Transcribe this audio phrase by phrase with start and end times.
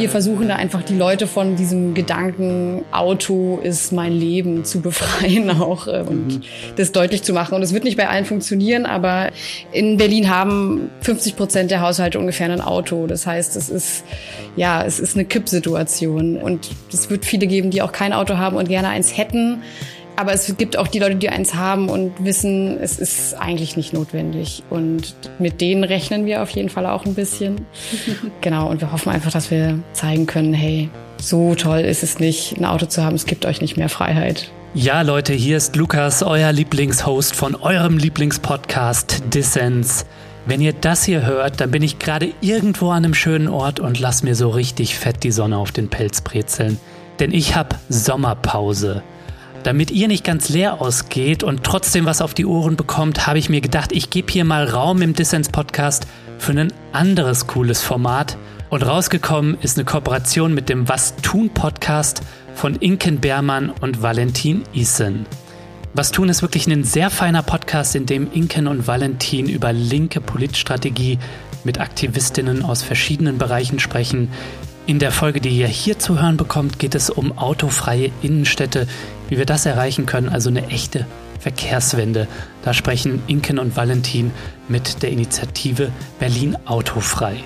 [0.00, 5.50] wir versuchen da einfach die Leute von diesem Gedanken, Auto ist mein Leben zu befreien
[5.60, 6.42] auch äh, und mhm.
[6.76, 7.54] das deutlich zu machen.
[7.54, 9.30] Und es wird nicht bei allen funktionieren, aber
[9.72, 13.06] in Berlin haben 50 Prozent der Haushalte ungefähr ein Auto.
[13.06, 14.04] Das heißt, es ist,
[14.56, 16.36] ja, es ist eine Kippsituation.
[16.36, 19.62] Und es wird viele geben, die auch kein Auto haben und gerne eins hätten.
[20.20, 23.94] Aber es gibt auch die Leute, die eins haben und wissen, es ist eigentlich nicht
[23.94, 24.62] notwendig.
[24.68, 27.64] Und mit denen rechnen wir auf jeden Fall auch ein bisschen.
[28.42, 32.58] genau, und wir hoffen einfach, dass wir zeigen können, hey, so toll ist es nicht,
[32.58, 33.16] ein Auto zu haben.
[33.16, 34.50] Es gibt euch nicht mehr Freiheit.
[34.74, 40.04] Ja, Leute, hier ist Lukas, euer Lieblingshost von eurem Lieblingspodcast Dissens.
[40.44, 43.98] Wenn ihr das hier hört, dann bin ich gerade irgendwo an einem schönen Ort und
[43.98, 46.78] lass mir so richtig fett die Sonne auf den Pelz brezeln.
[47.20, 49.02] Denn ich habe Sommerpause.
[49.62, 53.50] Damit ihr nicht ganz leer ausgeht und trotzdem was auf die Ohren bekommt, habe ich
[53.50, 56.06] mir gedacht, ich gebe hier mal Raum im Dissens-Podcast
[56.38, 58.38] für ein anderes cooles Format.
[58.70, 62.22] Und rausgekommen ist eine Kooperation mit dem Was tun Podcast
[62.54, 65.26] von Inken Beermann und Valentin Isen.
[65.92, 70.22] Was tun ist wirklich ein sehr feiner Podcast, in dem Inken und Valentin über linke
[70.22, 71.18] Politstrategie
[71.64, 74.30] mit Aktivistinnen aus verschiedenen Bereichen sprechen,
[74.86, 78.88] in der Folge, die ihr hier zu hören bekommt, geht es um autofreie Innenstädte,
[79.30, 81.06] wie wir das erreichen können, also eine echte
[81.38, 82.28] Verkehrswende.
[82.62, 84.32] Da sprechen Inken und Valentin
[84.68, 87.36] mit der Initiative Berlin Autofrei.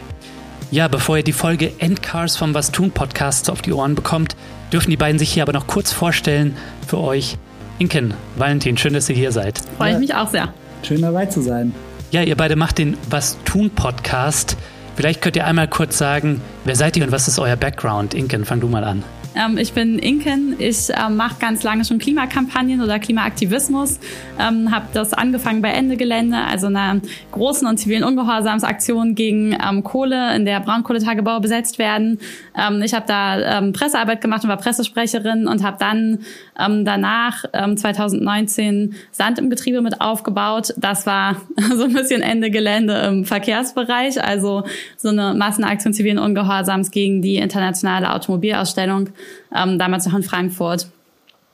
[0.73, 4.35] Ja, bevor ihr die Folge Endcars vom Was tun Podcast auf die Ohren bekommt,
[4.73, 6.57] dürfen die beiden sich hier aber noch kurz vorstellen
[6.89, 7.37] für euch.
[7.79, 9.61] Inken, Valentin, schön, dass ihr hier seid.
[9.77, 10.53] Freue ich mich auch sehr.
[10.83, 11.73] Schön dabei zu sein.
[12.11, 14.57] Ja, ihr beide macht den Was tun Podcast.
[14.97, 18.15] Vielleicht könnt ihr einmal kurz sagen, wer seid ihr und was ist euer Background?
[18.15, 19.03] Inken, fang du mal an.
[19.35, 20.57] Ähm, ich bin Inken.
[20.59, 23.99] Ich äh, mache ganz lange schon Klimakampagnen oder Klimaaktivismus.
[24.39, 27.01] Ähm, habe das angefangen bei Ende Gelände, also einer
[27.33, 32.19] großen und zivilen Ungehorsamsaktion gegen ähm, Kohle, in der Braunkohletagebau besetzt werden.
[32.57, 36.21] Ähm, ich habe da ähm, Pressearbeit gemacht und war Pressesprecherin und habe dann
[36.59, 40.73] ähm, danach 2019 Sand im Getriebe mit aufgebaut.
[40.77, 41.37] Das war
[41.77, 44.65] so ein bisschen Ende Gelände im Verkehrsbereich, also
[44.97, 49.11] so eine Massenaktion zivilen Ungehorsams gegen die internationale Automobilausstellung
[49.55, 50.89] ähm, damals noch in Frankfurt.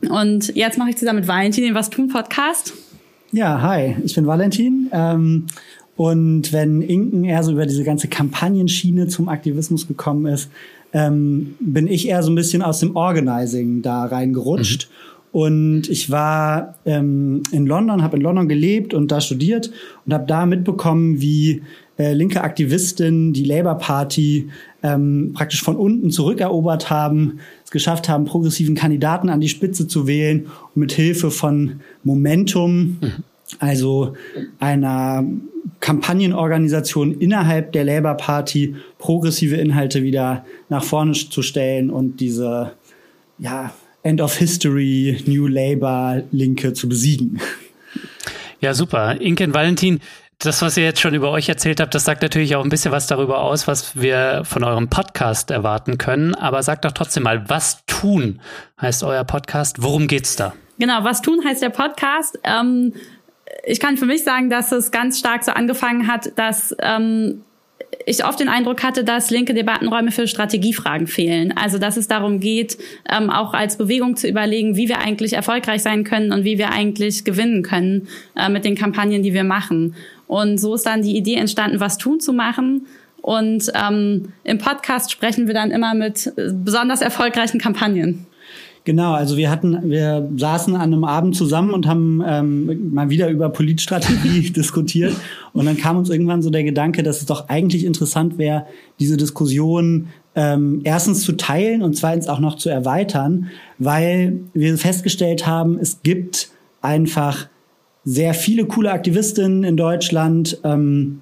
[0.08, 2.72] Und jetzt mache ich zusammen mit Valentin den Was tun Podcast.
[3.32, 4.88] Ja, hi, ich bin Valentin.
[4.92, 5.46] Ähm,
[5.96, 10.50] und wenn Inken eher so über diese ganze Kampagnenschiene zum Aktivismus gekommen ist,
[10.92, 14.88] ähm, bin ich eher so ein bisschen aus dem Organizing da reingerutscht.
[14.88, 15.10] Mhm.
[15.32, 19.70] Und ich war ähm, in London, habe in London gelebt und da studiert
[20.04, 21.62] und habe da mitbekommen, wie
[21.98, 24.48] äh, linke Aktivistinnen die Labour Party
[24.82, 30.06] ähm, praktisch von unten zurückerobert haben, es geschafft haben, progressiven Kandidaten an die Spitze zu
[30.06, 33.12] wählen und mit Hilfe von Momentum, mhm.
[33.58, 34.14] also
[34.58, 35.24] einer
[35.80, 42.72] Kampagnenorganisation innerhalb der Labour Party progressive Inhalte wieder nach vorne zu stellen und diese
[43.38, 47.40] ja, End of History, New Labour Linke zu besiegen.
[48.60, 49.18] Ja, super.
[49.20, 50.00] Inken Valentin,
[50.40, 52.92] das, was ihr jetzt schon über euch erzählt habt, das sagt natürlich auch ein bisschen
[52.92, 56.34] was darüber aus, was wir von eurem Podcast erwarten können.
[56.34, 58.40] Aber sagt doch trotzdem mal, was tun
[58.80, 59.82] heißt euer Podcast?
[59.82, 60.54] Worum geht's da?
[60.78, 62.38] Genau, was tun heißt der Podcast.
[62.42, 62.94] Ähm,
[63.64, 67.42] ich kann für mich sagen, dass es ganz stark so angefangen hat, dass ähm,
[68.06, 71.52] ich oft den Eindruck hatte, dass linke Debattenräume für Strategiefragen fehlen.
[71.54, 72.78] Also dass es darum geht,
[73.10, 76.70] ähm, auch als Bewegung zu überlegen, wie wir eigentlich erfolgreich sein können und wie wir
[76.70, 79.94] eigentlich gewinnen können äh, mit den Kampagnen, die wir machen.
[80.30, 82.86] Und so ist dann die Idee entstanden, was tun zu machen.
[83.20, 88.26] Und ähm, im Podcast sprechen wir dann immer mit äh, besonders erfolgreichen Kampagnen.
[88.84, 93.28] Genau, also wir hatten, wir saßen an einem Abend zusammen und haben ähm, mal wieder
[93.28, 95.16] über Politstrategie diskutiert.
[95.52, 98.66] Und dann kam uns irgendwann so der Gedanke, dass es doch eigentlich interessant wäre,
[99.00, 103.48] diese Diskussion ähm, erstens zu teilen und zweitens auch noch zu erweitern,
[103.78, 106.50] weil wir festgestellt haben, es gibt
[106.82, 107.48] einfach
[108.04, 110.58] sehr viele coole Aktivistinnen in Deutschland.
[110.64, 111.20] Ähm,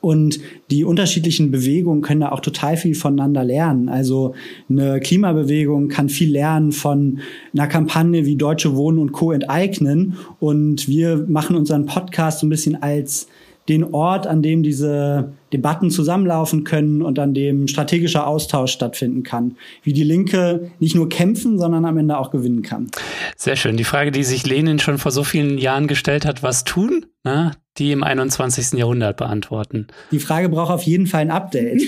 [0.00, 0.38] und
[0.70, 3.88] die unterschiedlichen Bewegungen können da auch total viel voneinander lernen.
[3.88, 4.34] Also
[4.68, 7.18] eine Klimabewegung kann viel lernen von
[7.52, 9.32] einer Kampagne wie Deutsche Wohnen und Co.
[9.32, 10.14] enteignen.
[10.38, 13.26] Und wir machen unseren Podcast so ein bisschen als
[13.68, 19.56] den Ort, an dem diese Debatten zusammenlaufen können und an dem strategischer Austausch stattfinden kann.
[19.82, 22.88] Wie die Linke nicht nur kämpfen, sondern am Ende auch gewinnen kann.
[23.36, 23.76] Sehr schön.
[23.76, 27.06] Die Frage, die sich Lenin schon vor so vielen Jahren gestellt hat, was tun?
[27.22, 28.78] Na, die im 21.
[28.78, 29.88] Jahrhundert beantworten.
[30.10, 31.82] Die Frage braucht auf jeden Fall ein Update.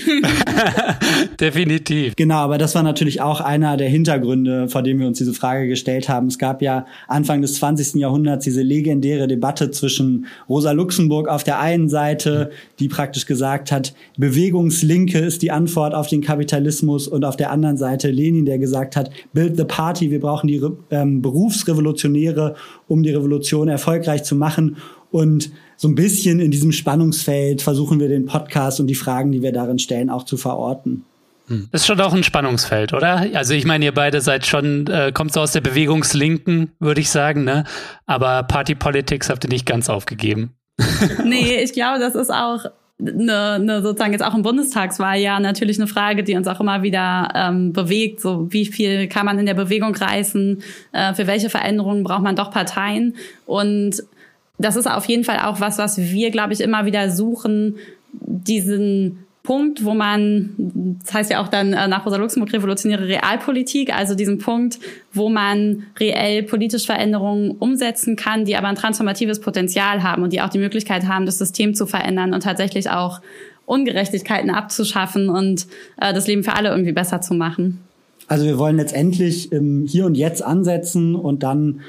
[1.39, 2.15] Definitiv.
[2.15, 5.67] Genau, aber das war natürlich auch einer der Hintergründe, vor dem wir uns diese Frage
[5.67, 6.27] gestellt haben.
[6.27, 7.95] Es gab ja Anfang des 20.
[7.95, 13.71] Jahrhunderts diese legendäre Debatte zwischen Rosa Luxemburg auf der einen Seite, die praktisch gesagt gesagt
[13.71, 18.59] hat, Bewegungslinke ist die Antwort auf den Kapitalismus und auf der anderen Seite Lenin, der
[18.59, 20.61] gesagt hat, build the party, wir brauchen die
[20.91, 22.55] ähm, Berufsrevolutionäre,
[22.87, 24.77] um die Revolution erfolgreich zu machen.
[25.11, 29.41] Und so ein bisschen in diesem Spannungsfeld versuchen wir den Podcast und die Fragen, die
[29.41, 31.05] wir darin stellen, auch zu verorten.
[31.47, 31.69] Hm.
[31.71, 33.25] Das ist schon auch ein Spannungsfeld, oder?
[33.33, 37.09] Also ich meine, ihr beide seid schon, äh, kommt so aus der Bewegungslinken, würde ich
[37.09, 37.63] sagen, ne?
[38.05, 40.53] Aber Party Politics habt ihr nicht ganz aufgegeben.
[41.25, 42.65] nee, ich glaube, das ist auch
[42.99, 47.31] eine, eine sozusagen jetzt auch im Bundestagswahljahr natürlich eine Frage, die uns auch immer wieder
[47.33, 48.19] ähm, bewegt.
[48.19, 50.61] So wie viel kann man in der Bewegung reißen?
[50.91, 53.15] Äh, für welche Veränderungen braucht man doch Parteien?
[53.45, 54.03] Und
[54.57, 57.77] das ist auf jeden Fall auch was, was wir, glaube ich, immer wieder suchen,
[58.11, 60.53] diesen Punkt, wo man,
[61.03, 64.77] das heißt ja auch dann äh, nach Rosa Luxemburg revolutionäre Realpolitik, also diesen Punkt,
[65.11, 70.41] wo man reell politische Veränderungen umsetzen kann, die aber ein transformatives Potenzial haben und die
[70.41, 73.21] auch die Möglichkeit haben, das System zu verändern und tatsächlich auch
[73.65, 75.65] Ungerechtigkeiten abzuschaffen und
[75.99, 77.79] äh, das Leben für alle irgendwie besser zu machen.
[78.27, 81.81] Also wir wollen letztendlich im Hier und Jetzt ansetzen und dann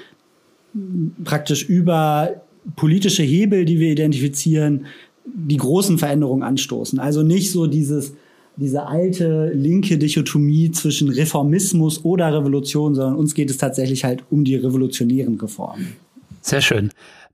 [1.25, 2.41] praktisch über
[2.77, 4.87] politische Hebel, die wir identifizieren,
[5.35, 6.99] die großen Veränderungen anstoßen.
[6.99, 8.15] Also nicht so dieses,
[8.56, 14.44] diese alte linke Dichotomie zwischen Reformismus oder Revolution, sondern uns geht es tatsächlich halt um
[14.44, 15.94] die revolutionären Reformen.
[16.43, 16.91] Sehr schön.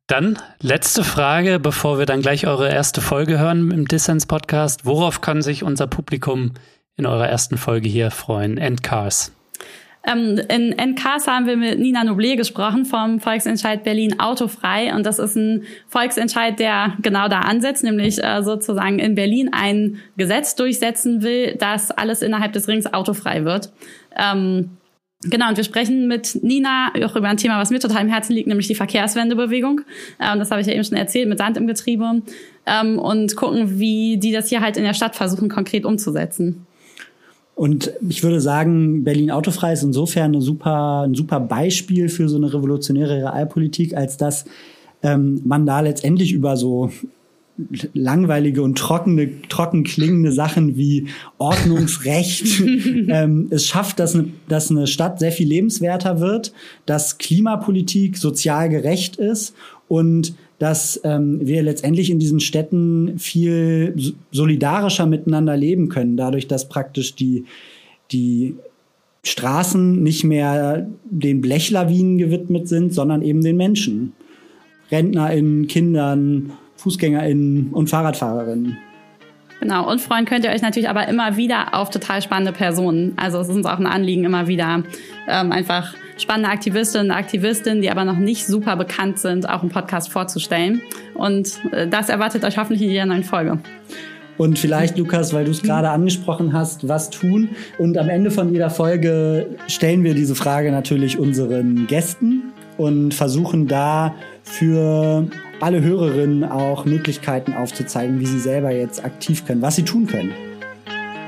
[0.07, 4.87] Dann letzte Frage, bevor wir dann gleich eure erste Folge hören im Dissens Podcast.
[4.87, 6.53] Worauf kann sich unser Publikum
[6.97, 8.57] in eurer ersten Folge hier freuen?
[8.57, 9.33] Endcars.
[10.07, 14.95] Ähm, in NKs haben wir mit Nina Noble gesprochen vom Volksentscheid Berlin Autofrei.
[14.95, 19.99] Und das ist ein Volksentscheid, der genau da ansetzt, nämlich äh, sozusagen in Berlin ein
[20.17, 23.73] Gesetz durchsetzen will, dass alles innerhalb des Rings autofrei wird.
[24.17, 24.71] Ähm,
[25.23, 28.35] Genau, und wir sprechen mit Nina auch über ein Thema, was mir total im Herzen
[28.35, 29.81] liegt, nämlich die Verkehrswendebewegung.
[30.21, 32.23] Ähm, das habe ich ja eben schon erzählt, mit Sand im Getriebe.
[32.67, 36.67] Ähm, und gucken, wie die das hier halt in der Stadt versuchen, konkret umzusetzen.
[37.57, 42.37] Und ich würde sagen, Berlin autofrei ist insofern eine super, ein super Beispiel für so
[42.37, 44.45] eine revolutionäre Realpolitik, als dass
[45.03, 46.91] ähm, man da letztendlich über so
[47.95, 51.07] langweilige und trockene, trocken klingende Sachen wie
[51.39, 52.61] Ordnungsrecht.
[53.09, 56.53] ähm, es schafft, dass eine, dass eine Stadt sehr viel lebenswerter wird,
[56.85, 59.55] dass Klimapolitik sozial gerecht ist
[59.89, 66.69] und dass ähm, wir letztendlich in diesen Städten viel solidarischer miteinander leben können, dadurch, dass
[66.69, 67.45] praktisch die,
[68.11, 68.55] die
[69.23, 74.13] Straßen nicht mehr den Blechlawinen gewidmet sind, sondern eben den Menschen.
[74.91, 78.79] RentnerInnen, Kindern, FußgängerInnen und FahrradfahrerInnen.
[79.61, 83.15] Genau, und freuen könnt ihr euch natürlich aber immer wieder auf total spannende Personen.
[83.17, 84.83] Also es ist uns auch ein Anliegen, immer wieder
[85.29, 89.71] ähm, einfach spannende Aktivistinnen und Aktivistinnen, die aber noch nicht super bekannt sind, auch im
[89.71, 90.83] Podcast vorzustellen.
[91.15, 93.59] Und äh, das erwartet euch hoffentlich in jeder neuen Folge.
[94.39, 97.51] Und vielleicht, Lukas, weil du es gerade angesprochen hast, was tun.
[97.79, 103.67] Und am Ende von jeder Folge stellen wir diese Frage natürlich unseren Gästen und versuchen
[103.67, 105.27] da für
[105.61, 110.33] alle Hörerinnen auch Möglichkeiten aufzuzeigen, wie sie selber jetzt aktiv können, was sie tun können.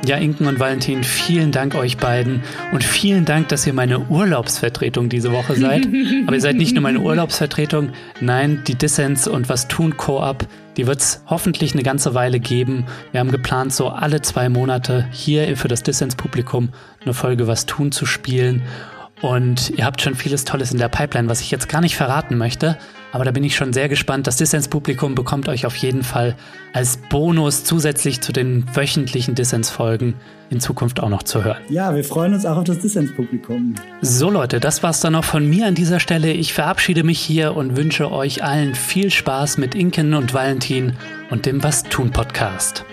[0.06, 2.42] Ja, Inken und Valentin, vielen Dank euch beiden
[2.72, 5.86] und vielen Dank, dass ihr meine Urlaubsvertretung diese Woche seid.
[6.26, 7.90] Aber ihr seid nicht nur meine Urlaubsvertretung,
[8.20, 10.46] nein, die Dissens und Was tun Co-op,
[10.76, 12.86] die wird es hoffentlich eine ganze Weile geben.
[13.10, 16.70] Wir haben geplant, so alle zwei Monate hier für das Dissens-Publikum
[17.02, 18.62] eine Folge Was tun zu spielen.
[19.20, 22.38] Und ihr habt schon vieles Tolles in der Pipeline, was ich jetzt gar nicht verraten
[22.38, 22.78] möchte.
[23.12, 24.26] Aber da bin ich schon sehr gespannt.
[24.26, 26.36] Das Dissens-Publikum bekommt euch auf jeden Fall
[26.72, 30.14] als Bonus zusätzlich zu den wöchentlichen Dissens-Folgen
[30.50, 31.58] in Zukunft auch noch zu hören.
[31.68, 33.74] Ja, wir freuen uns auch auf das Dissens-Publikum.
[34.02, 36.32] So Leute, das war's dann noch von mir an dieser Stelle.
[36.32, 40.94] Ich verabschiede mich hier und wünsche euch allen viel Spaß mit Inken und Valentin
[41.30, 42.84] und dem Was tun Podcast.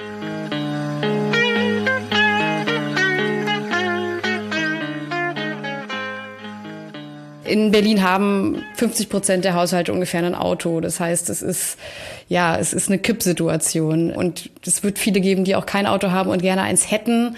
[7.47, 10.79] In Berlin haben 50 Prozent der Haushalte ungefähr ein Auto.
[10.79, 11.77] Das heißt, es ist,
[12.27, 14.11] ja, es ist eine Kippsituation.
[14.11, 17.35] Und es wird viele geben, die auch kein Auto haben und gerne eins hätten.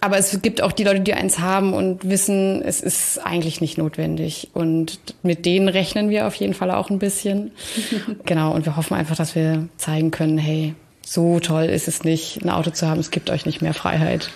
[0.00, 3.78] Aber es gibt auch die Leute, die eins haben und wissen, es ist eigentlich nicht
[3.78, 4.50] notwendig.
[4.52, 7.52] Und mit denen rechnen wir auf jeden Fall auch ein bisschen.
[8.24, 8.52] genau.
[8.52, 12.50] Und wir hoffen einfach, dass wir zeigen können, hey, so toll ist es nicht, ein
[12.50, 13.00] Auto zu haben.
[13.00, 14.30] Es gibt euch nicht mehr Freiheit.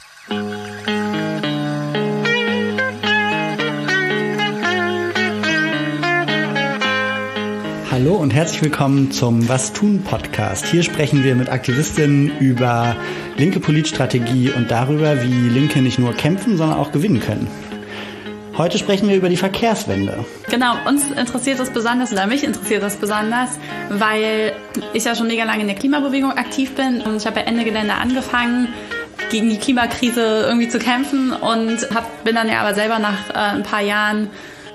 [8.00, 10.64] Hallo und herzlich willkommen zum Was tun Podcast.
[10.64, 12.96] Hier sprechen wir mit Aktivistinnen über
[13.36, 17.46] linke Politstrategie und darüber, wie Linke nicht nur kämpfen, sondern auch gewinnen können.
[18.56, 20.24] Heute sprechen wir über die Verkehrswende.
[20.48, 23.58] Genau, uns interessiert das besonders oder mich interessiert das besonders,
[23.90, 24.54] weil
[24.94, 27.64] ich ja schon mega lange in der Klimabewegung aktiv bin und ich habe ja Ende
[27.64, 28.68] Gelände angefangen,
[29.28, 33.56] gegen die Klimakrise irgendwie zu kämpfen und hab, bin dann ja aber selber nach äh,
[33.56, 34.30] ein paar Jahren,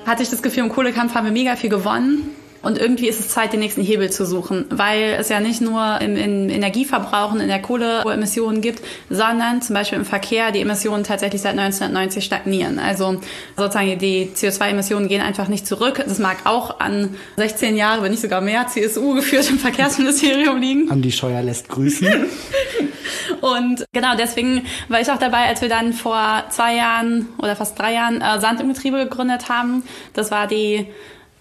[0.05, 2.35] hatte ich das Gefühl, im Kohlekampf haben wir mega viel gewonnen
[2.65, 6.01] und irgendwie ist es Zeit, den nächsten Hebel zu suchen, weil es ja nicht nur
[6.01, 11.43] im, im Energieverbrauchen, in der Kohleemissionen gibt, sondern zum Beispiel im Verkehr die Emissionen tatsächlich
[11.43, 12.79] seit 1990 stagnieren.
[12.79, 13.21] Also
[13.55, 16.03] sozusagen die CO2-Emissionen gehen einfach nicht zurück.
[16.07, 20.89] Das mag auch an 16 Jahre, wenn nicht sogar mehr CSU geführt im Verkehrsministerium liegen.
[20.89, 22.07] Andi Scheuer lässt grüßen.
[23.41, 27.77] Und genau deswegen war ich auch dabei, als wir dann vor zwei Jahren oder fast
[27.77, 29.83] drei Jahren äh, Sand im Getriebe gegründet haben.
[30.13, 30.87] Das war die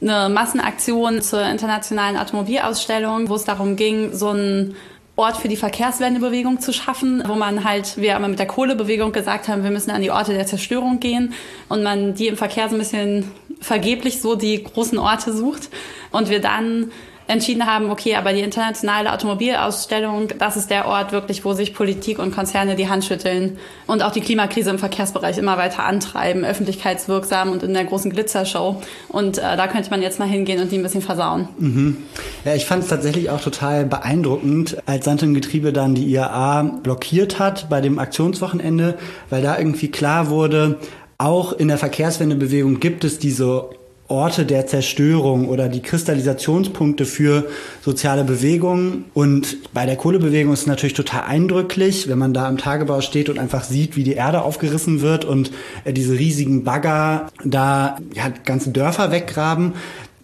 [0.05, 4.77] eine Massenaktion zur internationalen Automobilausstellung, wo es darum ging, so ein
[5.17, 9.49] Ort für die Verkehrswendebewegung zu schaffen, wo man halt, wir immer mit der Kohlebewegung gesagt
[9.49, 11.35] haben, wir müssen an die Orte der Zerstörung gehen
[11.69, 13.31] und man die im Verkehr so ein bisschen
[13.61, 15.71] vergeblich so die großen Orte sucht
[16.11, 16.91] und wir dann
[17.27, 22.19] entschieden haben, okay, aber die internationale Automobilausstellung, das ist der Ort wirklich, wo sich Politik
[22.19, 27.51] und Konzerne die Hand schütteln und auch die Klimakrise im Verkehrsbereich immer weiter antreiben, öffentlichkeitswirksam
[27.51, 28.83] und in der großen Glitzershow.
[29.09, 31.49] Und äh, da könnte man jetzt mal hingehen und die ein bisschen versauen.
[31.59, 31.97] Mhm.
[32.45, 36.63] Ja, ich fand es tatsächlich auch total beeindruckend, als Sand im Getriebe dann die IAA
[36.83, 38.99] blockiert hat bei dem Aktionswochenende,
[39.31, 40.79] weil da irgendwie klar wurde,
[41.17, 43.71] auch in der Verkehrswendebewegung gibt es diese
[44.09, 47.49] Orte der Zerstörung oder die Kristallisationspunkte für
[47.83, 49.07] soziale Bewegungen.
[49.15, 53.31] Und bei der Kohlebewegung ist es natürlich total eindrücklich, wenn man da am Tagebau steht
[53.31, 55.53] und einfach sieht, wie die Erde aufgerissen wird und
[55.85, 59.73] äh, diese riesigen Bagger da ja, ganze Dörfer weggraben.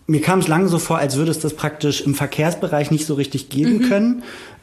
[0.07, 3.15] Mir kam es lange so vor, als würde es das praktisch im Verkehrsbereich nicht so
[3.15, 3.89] richtig geben mhm.
[3.89, 4.23] können.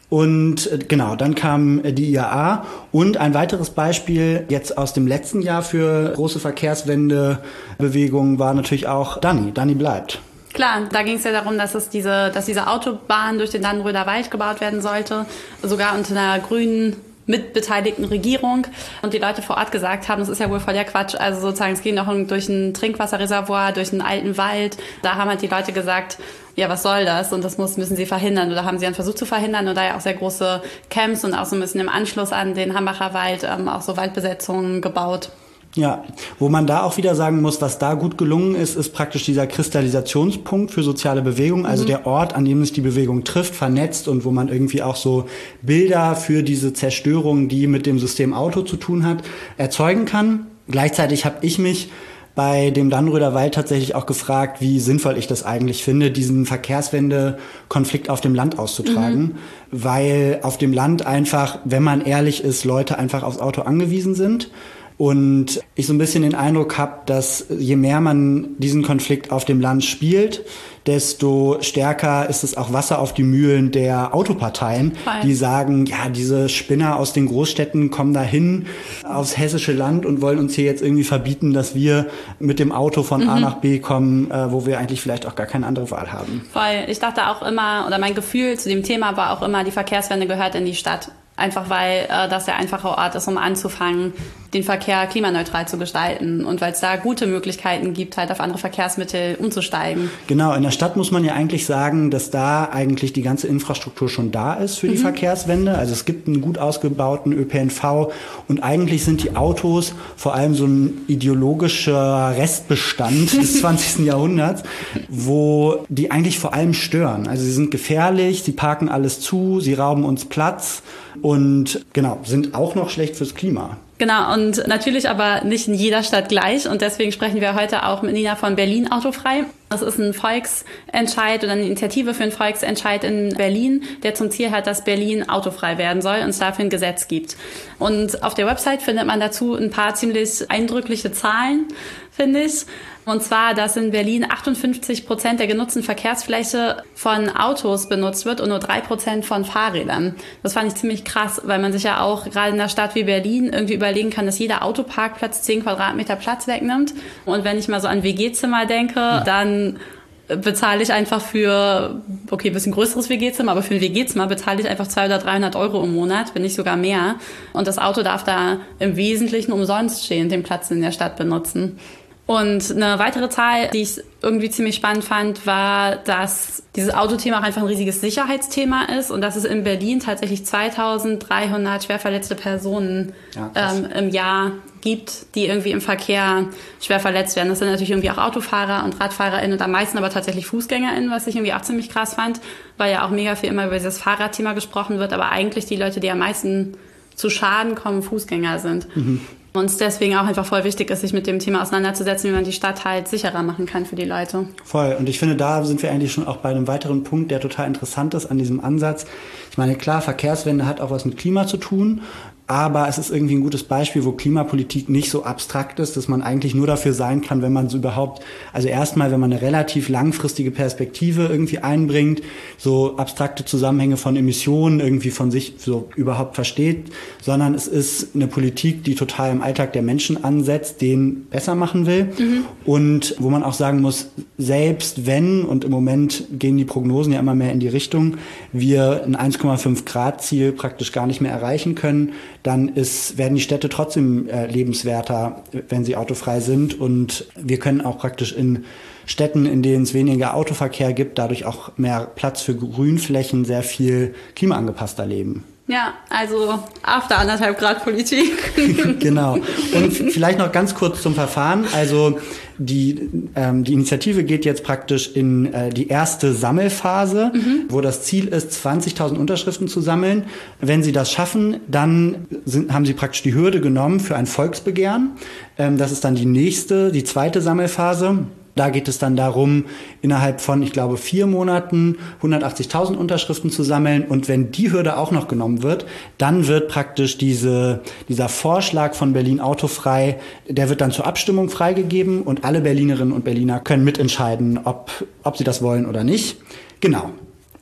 [0.09, 5.05] Und äh, genau, dann kam äh, die IAA und ein weiteres Beispiel jetzt aus dem
[5.05, 9.51] letzten Jahr für große Verkehrswendebewegungen war natürlich auch Dani.
[9.51, 10.19] Dani bleibt.
[10.53, 14.07] Klar, da ging es ja darum, dass es diese, dass diese Autobahn durch den Dannenröder
[14.07, 15.25] Wald gebaut werden sollte,
[15.61, 16.95] sogar unter einer grünen
[17.27, 18.65] mitbeteiligten Regierung
[19.01, 21.13] und die Leute vor Ort gesagt haben, das ist ja wohl voll der Quatsch.
[21.15, 24.77] Also sozusagen, es ging noch durch ein Trinkwasserreservoir, durch einen alten Wald.
[25.01, 26.17] Da haben halt die Leute gesagt,
[26.57, 27.31] ja, was soll das?
[27.31, 28.51] Und das muss, müssen sie verhindern.
[28.51, 31.45] Oder haben sie dann versucht zu verhindern oder ja auch sehr große Camps und auch
[31.45, 35.29] so ein bisschen im Anschluss an den Hambacher Wald ähm, auch so Waldbesetzungen gebaut.
[35.75, 36.03] Ja,
[36.39, 39.45] wo man da auch wieder sagen muss, was da gut gelungen ist, ist praktisch dieser
[39.45, 41.87] Kristallisationspunkt für soziale Bewegung, also mhm.
[41.87, 45.27] der Ort, an dem sich die Bewegung trifft, vernetzt und wo man irgendwie auch so
[45.61, 49.19] Bilder für diese Zerstörung, die mit dem System Auto zu tun hat,
[49.57, 50.47] erzeugen kann.
[50.67, 51.91] Gleichzeitig habe ich mich
[52.37, 58.11] bei dem Dannröder Wald tatsächlich auch gefragt, wie sinnvoll ich das eigentlich finde, diesen Verkehrswende-Konflikt
[58.11, 59.35] auf dem Land auszutragen, mhm.
[59.71, 64.51] weil auf dem Land einfach, wenn man ehrlich ist, Leute einfach aufs Auto angewiesen sind
[64.97, 69.45] und ich so ein bisschen den Eindruck habe, dass je mehr man diesen Konflikt auf
[69.45, 70.43] dem Land spielt,
[70.87, 75.13] desto stärker ist es auch Wasser auf die Mühlen der Autoparteien, Voll.
[75.23, 78.65] die sagen, ja, diese Spinner aus den Großstädten kommen dahin
[79.03, 82.07] aufs hessische Land und wollen uns hier jetzt irgendwie verbieten, dass wir
[82.39, 83.29] mit dem Auto von mhm.
[83.29, 86.43] A nach B kommen, äh, wo wir eigentlich vielleicht auch gar keine andere Wahl haben.
[86.51, 86.85] Voll.
[86.87, 90.25] Ich dachte auch immer, oder mein Gefühl zu dem Thema war auch immer, die Verkehrswende
[90.25, 91.11] gehört in die Stadt.
[91.35, 94.13] Einfach weil äh, das der einfache Ort ist, um anzufangen,
[94.57, 98.57] den Verkehr klimaneutral zu gestalten und weil es da gute Möglichkeiten gibt, halt auf andere
[98.57, 100.09] Verkehrsmittel umzusteigen.
[100.25, 104.09] Genau, in der Stadt muss man ja eigentlich sagen, dass da eigentlich die ganze Infrastruktur
[104.09, 105.01] schon da ist für die mhm.
[105.01, 105.77] Verkehrswende.
[105.77, 108.11] Also es gibt einen gut ausgebauten ÖPNV
[108.47, 114.05] und eigentlich sind die Autos vor allem so ein ideologischer Restbestand des 20.
[114.05, 114.63] Jahrhunderts,
[115.07, 117.27] wo die eigentlich vor allem stören.
[117.27, 120.81] Also sie sind gefährlich, sie parken alles zu, sie rauben uns Platz
[121.21, 123.77] und genau, sind auch noch schlecht fürs Klima.
[123.99, 126.69] Genau, und natürlich aber nicht in jeder Stadt gleich.
[126.69, 129.45] Und deswegen sprechen wir heute auch mit Nina von Berlin Autofrei.
[129.69, 134.51] Das ist ein Volksentscheid oder eine Initiative für einen Volksentscheid in Berlin, der zum Ziel
[134.51, 137.35] hat, dass Berlin autofrei werden soll und es dafür ein Gesetz gibt.
[137.79, 141.65] Und auf der Website findet man dazu ein paar ziemlich eindrückliche Zahlen,
[142.11, 142.65] finde ich.
[143.07, 148.49] Und zwar, dass in Berlin 58 Prozent der genutzten Verkehrsfläche von Autos benutzt wird und
[148.49, 150.15] nur drei Prozent von Fahrrädern.
[150.43, 153.05] Das fand ich ziemlich krass, weil man sich ja auch gerade in einer Stadt wie
[153.05, 156.93] Berlin irgendwie überlegen kann, dass jeder Autoparkplatz 10 Quadratmeter Platz wegnimmt.
[157.23, 159.79] Und wenn ich mal so an WG-Zimmer denke, dann
[160.27, 164.85] bezahle ich einfach für, okay, bisschen größeres WG-Zimmer, aber für ein WG-Zimmer bezahle ich einfach
[164.87, 167.15] 200 oder 300 Euro im Monat, wenn nicht sogar mehr.
[167.53, 171.79] Und das Auto darf da im Wesentlichen umsonst stehen, den Platz in der Stadt benutzen.
[172.27, 177.43] Und eine weitere Zahl, die ich irgendwie ziemlich spannend fand, war, dass dieses Autothema auch
[177.43, 183.13] einfach ein riesiges Sicherheitsthema ist und dass es in Berlin tatsächlich 2300 schwer verletzte Personen
[183.33, 186.47] ja, ähm, im Jahr gibt, die irgendwie im Verkehr
[186.81, 187.47] schwer verletzt werden.
[187.47, 191.27] Das sind natürlich irgendwie auch Autofahrer und RadfahrerInnen und am meisten aber tatsächlich FußgängerInnen, was
[191.27, 192.41] ich irgendwie auch ziemlich krass fand,
[192.77, 196.01] weil ja auch mega viel immer über dieses Fahrradthema gesprochen wird, aber eigentlich die Leute,
[196.01, 196.75] die am meisten
[197.15, 198.93] zu Schaden kommen, Fußgänger sind.
[198.97, 199.21] Mhm
[199.53, 202.51] uns deswegen auch einfach voll wichtig ist, sich mit dem Thema auseinanderzusetzen, wie man die
[202.51, 204.47] Stadt halt sicherer machen kann für die Leute.
[204.63, 204.95] Voll.
[204.99, 207.67] Und ich finde, da sind wir eigentlich schon auch bei einem weiteren Punkt, der total
[207.67, 209.05] interessant ist an diesem Ansatz.
[209.51, 212.01] Ich meine, klar, Verkehrswende hat auch was mit Klima zu tun,
[212.47, 216.21] aber es ist irgendwie ein gutes Beispiel, wo Klimapolitik nicht so abstrakt ist, dass man
[216.21, 218.23] eigentlich nur dafür sein kann, wenn man es überhaupt,
[218.53, 222.21] also erstmal, wenn man eine relativ langfristige Perspektive irgendwie einbringt,
[222.57, 226.85] so abstrakte Zusammenhänge von Emissionen irgendwie von sich so überhaupt versteht,
[227.21, 231.85] sondern es ist eine Politik, die total im Alltag der Menschen ansetzt, den besser machen
[231.85, 232.45] will mhm.
[232.63, 237.19] und wo man auch sagen muss, selbst wenn, und im Moment gehen die Prognosen ja
[237.19, 238.15] immer mehr in die Richtung,
[238.53, 242.13] wir ein 1,5 Grad Ziel praktisch gar nicht mehr erreichen können,
[242.47, 246.79] dann ist, werden die Städte trotzdem äh, lebenswerter, wenn sie autofrei sind.
[246.79, 248.63] Und wir können auch praktisch in
[249.05, 254.15] Städten, in denen es weniger Autoverkehr gibt, dadurch auch mehr Platz für Grünflächen, sehr viel
[254.35, 255.43] klimaangepasster leben.
[255.69, 258.31] Ja, also after anderthalb Grad Politik.
[258.99, 259.33] genau.
[259.33, 261.65] Und vielleicht noch ganz kurz zum Verfahren.
[261.73, 262.19] Also
[262.57, 267.65] die, ähm, die Initiative geht jetzt praktisch in äh, die erste Sammelphase, mhm.
[267.67, 270.23] wo das Ziel ist, 20.000 Unterschriften zu sammeln.
[270.61, 275.17] Wenn Sie das schaffen, dann sind, haben Sie praktisch die Hürde genommen für ein Volksbegehren.
[275.57, 278.19] Ähm, das ist dann die nächste, die zweite Sammelphase.
[278.57, 279.65] Da geht es dann darum,
[280.01, 284.03] innerhalb von, ich glaube, vier Monaten 180.000 Unterschriften zu sammeln.
[284.03, 285.85] Und wenn die Hürde auch noch genommen wird,
[286.17, 290.17] dann wird praktisch diese, dieser Vorschlag von Berlin autofrei,
[290.49, 294.91] der wird dann zur Abstimmung freigegeben und alle Berlinerinnen und Berliner können mitentscheiden, ob,
[295.23, 296.37] ob sie das wollen oder nicht.
[296.79, 297.13] Genau.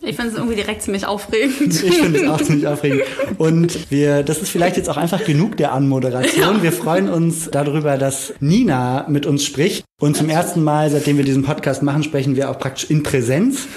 [0.06, 1.84] Ich finde es irgendwie direkt ziemlich aufregend.
[1.84, 3.02] Ich finde es auch ziemlich aufregend.
[3.38, 6.58] Und wir, das ist vielleicht jetzt auch einfach genug der Anmoderation.
[6.58, 6.64] Ja.
[6.64, 9.84] Wir freuen uns darüber, dass Nina mit uns spricht.
[10.00, 13.68] Und zum ersten Mal, seitdem wir diesen Podcast machen, sprechen wir auch praktisch in Präsenz.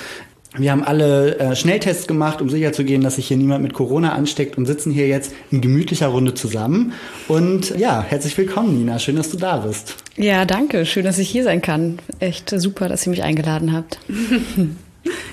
[0.57, 4.59] Wir haben alle äh, Schnelltests gemacht, um sicherzugehen, dass sich hier niemand mit Corona ansteckt
[4.59, 6.93] und sitzen hier jetzt in gemütlicher Runde zusammen.
[7.29, 8.99] Und ja, herzlich willkommen, Nina.
[8.99, 9.97] Schön, dass du da bist.
[10.17, 10.85] Ja, danke.
[10.85, 11.99] Schön, dass ich hier sein kann.
[12.19, 13.99] Echt super, dass ihr mich eingeladen habt.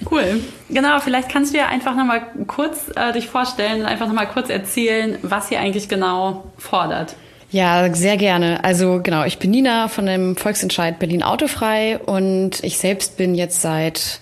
[0.09, 0.41] Cool.
[0.69, 4.49] Genau, vielleicht kannst du ja einfach nochmal kurz äh, dich vorstellen und einfach nochmal kurz
[4.49, 7.15] erzählen, was ihr eigentlich genau fordert.
[7.51, 8.63] Ja, sehr gerne.
[8.63, 13.61] Also genau, ich bin Nina von dem Volksentscheid Berlin Autofrei und ich selbst bin jetzt
[13.61, 14.19] seit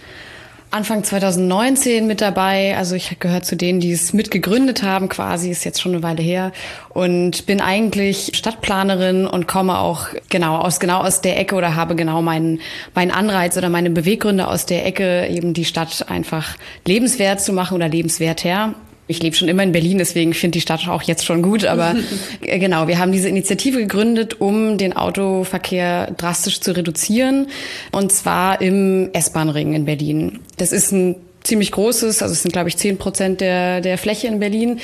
[0.73, 2.75] Anfang 2019 mit dabei.
[2.75, 6.23] Also ich gehöre zu denen, die es mitgegründet haben, quasi, ist jetzt schon eine Weile
[6.23, 6.51] her.
[6.89, 11.95] Und bin eigentlich Stadtplanerin und komme auch genau aus genau aus der Ecke oder habe
[11.95, 12.59] genau meinen
[12.95, 16.55] meinen Anreiz oder meine Beweggründe aus der Ecke, eben die Stadt einfach
[16.87, 18.73] lebenswert zu machen oder lebenswerter.
[19.07, 21.65] Ich lebe schon immer in Berlin, deswegen finde die Stadt auch jetzt schon gut.
[21.65, 21.95] Aber
[22.41, 27.47] äh, genau, wir haben diese Initiative gegründet, um den Autoverkehr drastisch zu reduzieren.
[27.91, 30.39] Und zwar im S-Bahn-Ring in Berlin.
[30.57, 34.27] Das ist ein ziemlich großes, also es sind glaube ich zehn Prozent der, der Fläche
[34.27, 34.79] in Berlin.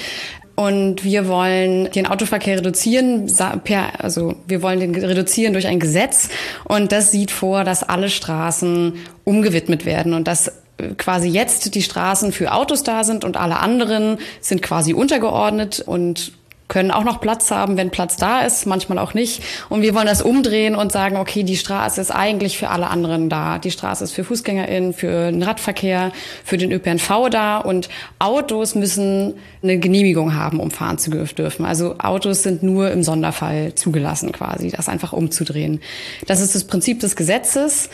[0.59, 3.31] Und wir wollen den Autoverkehr reduzieren,
[3.63, 6.27] per, also wir wollen den reduzieren durch ein Gesetz.
[6.65, 10.51] Und das sieht vor, dass alle Straßen umgewidmet werden und dass
[10.97, 16.33] quasi jetzt die Straßen für Autos da sind und alle anderen sind quasi untergeordnet und
[16.69, 19.41] können auch noch Platz haben, wenn Platz da ist, manchmal auch nicht.
[19.67, 23.27] Und wir wollen das umdrehen und sagen, okay, die Straße ist eigentlich für alle anderen
[23.27, 23.57] da.
[23.57, 26.11] Die Straße ist für FußgängerInnen, für den Radverkehr,
[26.45, 27.89] für den ÖPNV da und
[28.19, 31.65] Autos müssen eine Genehmigung haben, um fahren zu dürfen.
[31.65, 35.81] Also Autos sind nur im Sonderfall zugelassen quasi, das einfach umzudrehen.
[36.27, 37.89] Das ist das Prinzip des Gesetzes.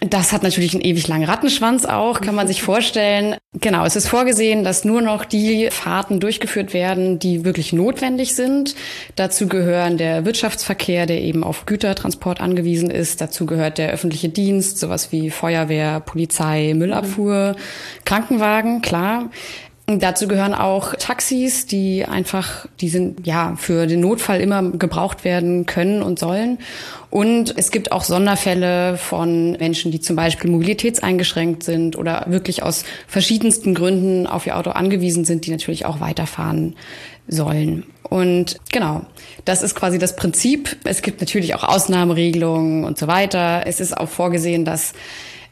[0.00, 3.36] Das hat natürlich einen ewig langen Rattenschwanz auch, kann man sich vorstellen.
[3.60, 8.74] Genau, es ist vorgesehen, dass nur noch die Fahrten durchgeführt werden, die wirklich notwendig sind.
[9.14, 13.20] Dazu gehören der Wirtschaftsverkehr, der eben auf Gütertransport angewiesen ist.
[13.20, 17.56] Dazu gehört der öffentliche Dienst, sowas wie Feuerwehr, Polizei, Müllabfuhr,
[18.04, 19.30] Krankenwagen, klar.
[19.86, 25.66] Dazu gehören auch Taxis, die einfach, die sind ja für den Notfall immer gebraucht werden
[25.66, 26.58] können und sollen.
[27.10, 32.84] Und es gibt auch Sonderfälle von Menschen, die zum Beispiel mobilitätseingeschränkt sind oder wirklich aus
[33.08, 36.76] verschiedensten Gründen auf ihr Auto angewiesen sind, die natürlich auch weiterfahren
[37.26, 37.84] sollen.
[38.04, 39.02] Und genau,
[39.44, 40.76] das ist quasi das Prinzip.
[40.84, 43.62] Es gibt natürlich auch Ausnahmeregelungen und so weiter.
[43.66, 44.92] Es ist auch vorgesehen, dass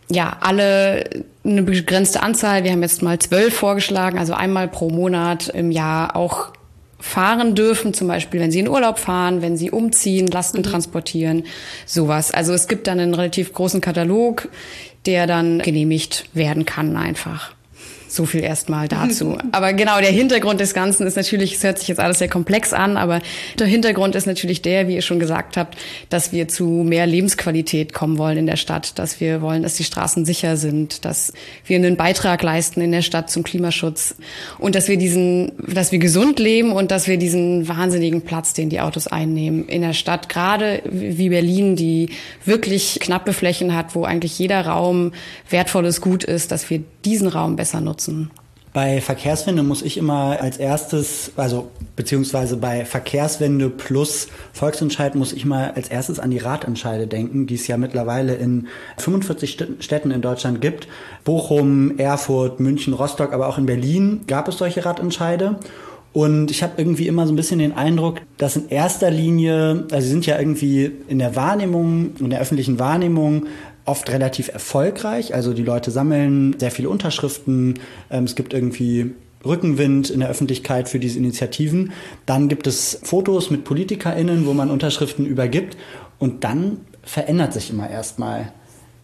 [0.09, 2.65] ja, alle eine begrenzte Anzahl.
[2.65, 6.53] Wir haben jetzt mal zwölf vorgeschlagen, also einmal pro Monat im Jahr auch
[6.99, 10.65] fahren dürfen, zum Beispiel wenn sie in Urlaub fahren, wenn sie umziehen, Lasten mhm.
[10.65, 11.45] transportieren,
[11.87, 12.31] sowas.
[12.31, 14.49] Also es gibt dann einen relativ großen Katalog,
[15.07, 17.55] der dann genehmigt werden kann einfach.
[18.11, 19.39] So viel erstmal dazu.
[19.53, 22.73] aber genau, der Hintergrund des Ganzen ist natürlich, es hört sich jetzt alles sehr komplex
[22.73, 23.21] an, aber
[23.57, 27.93] der Hintergrund ist natürlich der, wie ihr schon gesagt habt, dass wir zu mehr Lebensqualität
[27.93, 31.33] kommen wollen in der Stadt, dass wir wollen, dass die Straßen sicher sind, dass
[31.65, 34.17] wir einen Beitrag leisten in der Stadt zum Klimaschutz
[34.59, 38.71] und dass wir diesen, dass wir gesund leben und dass wir diesen wahnsinnigen Platz, den
[38.71, 42.09] die Autos einnehmen in der Stadt, gerade wie Berlin, die
[42.45, 45.13] wirklich knappe Flächen hat, wo eigentlich jeder Raum
[45.49, 48.31] wertvolles Gut ist, dass wir diesen Raum besser nutzen?
[48.73, 55.45] Bei Verkehrswende muss ich immer als erstes, also beziehungsweise bei Verkehrswende plus Volksentscheid muss ich
[55.45, 60.23] mal als erstes an die Ratentscheide denken, die es ja mittlerweile in 45 Städten in
[60.23, 60.87] Deutschland gibt.
[61.25, 65.59] Bochum, Erfurt, München, Rostock, aber auch in Berlin gab es solche Ratentscheide.
[66.13, 70.03] Und ich habe irgendwie immer so ein bisschen den Eindruck, dass in erster Linie, also
[70.05, 73.47] sie sind ja irgendwie in der Wahrnehmung, in der öffentlichen Wahrnehmung
[73.91, 75.35] oft relativ erfolgreich.
[75.35, 77.81] Also die Leute sammeln sehr viele Unterschriften.
[78.11, 79.13] Ähm, es gibt irgendwie
[79.45, 81.93] Rückenwind in der Öffentlichkeit für diese Initiativen.
[82.25, 85.77] Dann gibt es Fotos mit PolitikerInnen, wo man Unterschriften übergibt.
[86.19, 88.53] Und dann verändert sich immer erstmal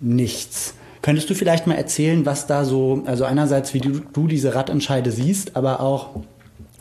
[0.00, 0.74] nichts.
[1.02, 5.10] Könntest du vielleicht mal erzählen, was da so, also einerseits, wie du, du diese Radentscheide
[5.10, 6.20] siehst, aber auch,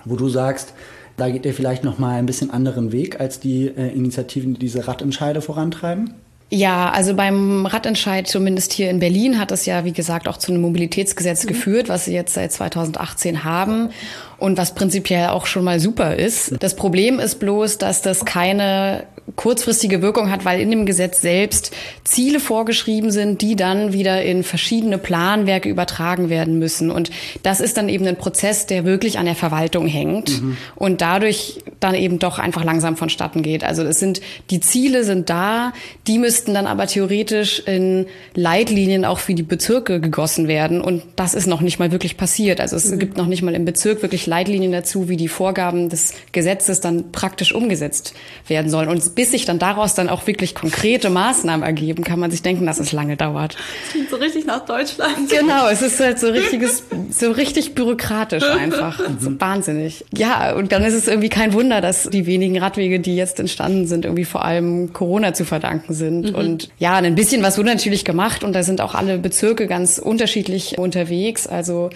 [0.03, 0.73] wo du sagst,
[1.17, 4.59] da geht ihr vielleicht noch mal ein bisschen anderen Weg als die äh, Initiativen, die
[4.59, 6.13] diese Radentscheide vorantreiben?
[6.49, 10.51] Ja, also beim Radentscheid, zumindest hier in Berlin, hat es ja, wie gesagt, auch zu
[10.51, 11.47] einem Mobilitätsgesetz mhm.
[11.47, 13.89] geführt, was sie jetzt seit 2018 haben
[14.37, 16.53] und was prinzipiell auch schon mal super ist.
[16.59, 19.03] Das Problem ist bloß, dass das keine
[19.35, 21.71] kurzfristige Wirkung hat, weil in dem Gesetz selbst
[22.03, 26.91] Ziele vorgeschrieben sind, die dann wieder in verschiedene Planwerke übertragen werden müssen.
[26.91, 27.09] Und
[27.41, 30.57] das ist dann eben ein Prozess, der wirklich an der Verwaltung hängt mhm.
[30.75, 33.63] und dadurch dann eben doch einfach langsam vonstatten geht.
[33.63, 34.21] Also es sind,
[34.51, 35.73] die Ziele sind da,
[36.05, 40.81] die müssten dann aber theoretisch in Leitlinien auch für die Bezirke gegossen werden.
[40.81, 42.61] Und das ist noch nicht mal wirklich passiert.
[42.61, 42.99] Also es mhm.
[42.99, 47.11] gibt noch nicht mal im Bezirk wirklich Leitlinien dazu, wie die Vorgaben des Gesetzes dann
[47.11, 48.13] praktisch umgesetzt
[48.47, 48.89] werden sollen.
[48.89, 52.65] Und bis sich dann daraus dann auch wirklich konkrete Maßnahmen ergeben, kann man sich denken,
[52.65, 53.55] dass es lange dauert.
[53.55, 55.29] Das klingt so richtig nach Deutschland.
[55.29, 58.99] Genau, es ist halt so richtiges, so richtig bürokratisch einfach.
[59.19, 60.05] So wahnsinnig.
[60.15, 63.87] Ja, und dann ist es irgendwie kein Wunder, dass die wenigen Radwege, die jetzt entstanden
[63.87, 66.31] sind, irgendwie vor allem Corona zu verdanken sind.
[66.31, 66.35] Mhm.
[66.35, 69.97] Und ja, ein bisschen was wurde natürlich gemacht und da sind auch alle Bezirke ganz
[69.97, 71.47] unterschiedlich unterwegs.
[71.47, 71.89] Also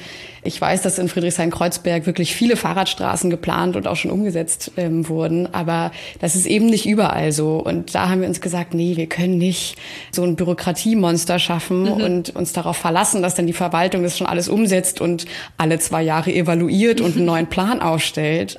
[0.44, 5.54] ich weiß, dass in Friedrichshain-Kreuzberg wirklich viele Fahrradstraßen geplant und auch schon umgesetzt ähm, wurden,
[5.54, 7.58] aber das ist eben nicht überall so.
[7.58, 9.76] Und da haben wir uns gesagt, nee, wir können nicht
[10.12, 11.92] so ein Bürokratiemonster schaffen mhm.
[11.92, 15.26] und uns darauf verlassen, dass dann die Verwaltung das schon alles umsetzt und
[15.58, 18.58] alle zwei Jahre evaluiert und einen neuen Plan aufstellt.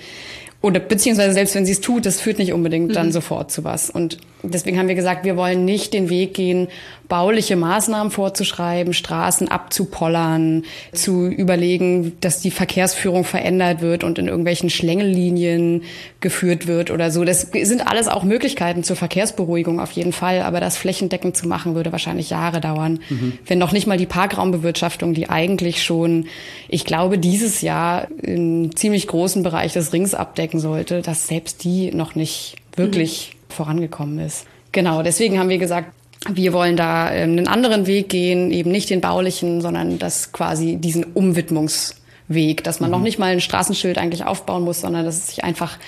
[0.62, 3.12] Oder beziehungsweise selbst wenn sie es tut, das führt nicht unbedingt dann mhm.
[3.12, 3.88] sofort zu was.
[3.88, 6.68] Und deswegen haben wir gesagt, wir wollen nicht den Weg gehen,
[7.10, 14.70] bauliche Maßnahmen vorzuschreiben, Straßen abzupollern, zu überlegen, dass die Verkehrsführung verändert wird und in irgendwelchen
[14.70, 15.82] Schlängellinien
[16.20, 17.24] geführt wird oder so.
[17.24, 21.74] Das sind alles auch Möglichkeiten zur Verkehrsberuhigung auf jeden Fall, aber das flächendeckend zu machen,
[21.74, 23.00] würde wahrscheinlich Jahre dauern.
[23.10, 23.32] Mhm.
[23.44, 26.26] Wenn noch nicht mal die Parkraumbewirtschaftung, die eigentlich schon,
[26.68, 31.90] ich glaube, dieses Jahr in ziemlich großen Bereich des Rings abdecken sollte, dass selbst die
[31.92, 33.39] noch nicht wirklich mhm.
[33.52, 34.46] Vorangekommen ist.
[34.72, 35.92] Genau, deswegen haben wir gesagt,
[36.28, 40.76] wir wollen da ähm, einen anderen Weg gehen, eben nicht den baulichen, sondern das quasi
[40.76, 42.96] diesen Umwidmungsweg, dass man mhm.
[42.96, 45.78] noch nicht mal ein Straßenschild eigentlich aufbauen muss, sondern dass es sich einfach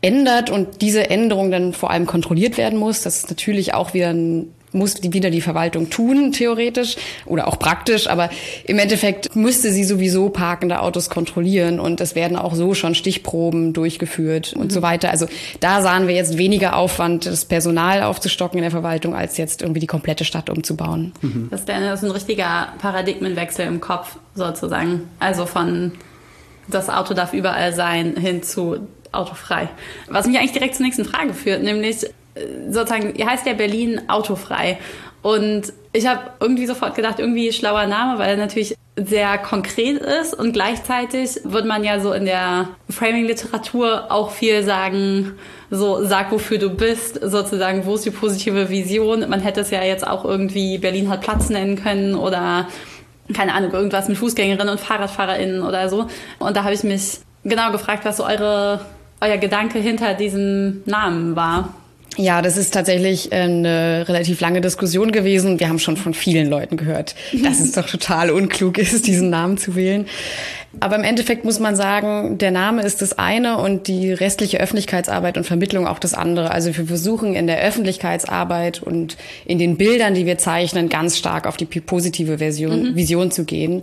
[0.00, 3.02] ändert und diese Änderung dann vor allem kontrolliert werden muss.
[3.02, 7.58] Das ist natürlich auch wieder ein muss die wieder die Verwaltung tun, theoretisch oder auch
[7.58, 8.30] praktisch, aber
[8.64, 13.72] im Endeffekt müsste sie sowieso parkende Autos kontrollieren und es werden auch so schon Stichproben
[13.72, 14.62] durchgeführt mhm.
[14.62, 15.10] und so weiter.
[15.10, 15.26] Also
[15.60, 19.80] da sahen wir jetzt weniger Aufwand, das Personal aufzustocken in der Verwaltung, als jetzt irgendwie
[19.80, 21.12] die komplette Stadt umzubauen.
[21.22, 21.48] Mhm.
[21.50, 25.08] Das wäre ein richtiger Paradigmenwechsel im Kopf sozusagen.
[25.18, 25.92] Also von
[26.68, 29.68] das Auto darf überall sein hin zu autofrei.
[30.08, 32.06] Was mich eigentlich direkt zur nächsten Frage führt, nämlich
[32.70, 34.78] sozusagen, ihr heißt ja Berlin autofrei.
[35.22, 40.34] Und ich habe irgendwie sofort gedacht, irgendwie schlauer Name, weil er natürlich sehr konkret ist
[40.34, 45.32] und gleichzeitig wird man ja so in der Framing-Literatur auch viel sagen,
[45.70, 49.28] so sag, wofür du bist, sozusagen, wo ist die positive Vision.
[49.28, 52.68] Man hätte es ja jetzt auch irgendwie Berlin hat Platz nennen können oder
[53.34, 56.06] keine Ahnung, irgendwas mit Fußgängerinnen und FahrradfahrerInnen oder so.
[56.38, 58.84] Und da habe ich mich genau gefragt, was so eure,
[59.20, 61.74] euer Gedanke hinter diesem Namen war.
[62.16, 65.60] Ja, das ist tatsächlich eine relativ lange Diskussion gewesen.
[65.60, 69.58] Wir haben schon von vielen Leuten gehört, dass es doch total unklug ist, diesen Namen
[69.58, 70.06] zu wählen.
[70.78, 75.36] Aber im Endeffekt muss man sagen, der Name ist das eine und die restliche Öffentlichkeitsarbeit
[75.36, 76.52] und Vermittlung auch das andere.
[76.52, 81.46] Also wir versuchen in der Öffentlichkeitsarbeit und in den Bildern, die wir zeichnen, ganz stark
[81.46, 82.96] auf die positive Version, mhm.
[82.96, 83.82] Vision zu gehen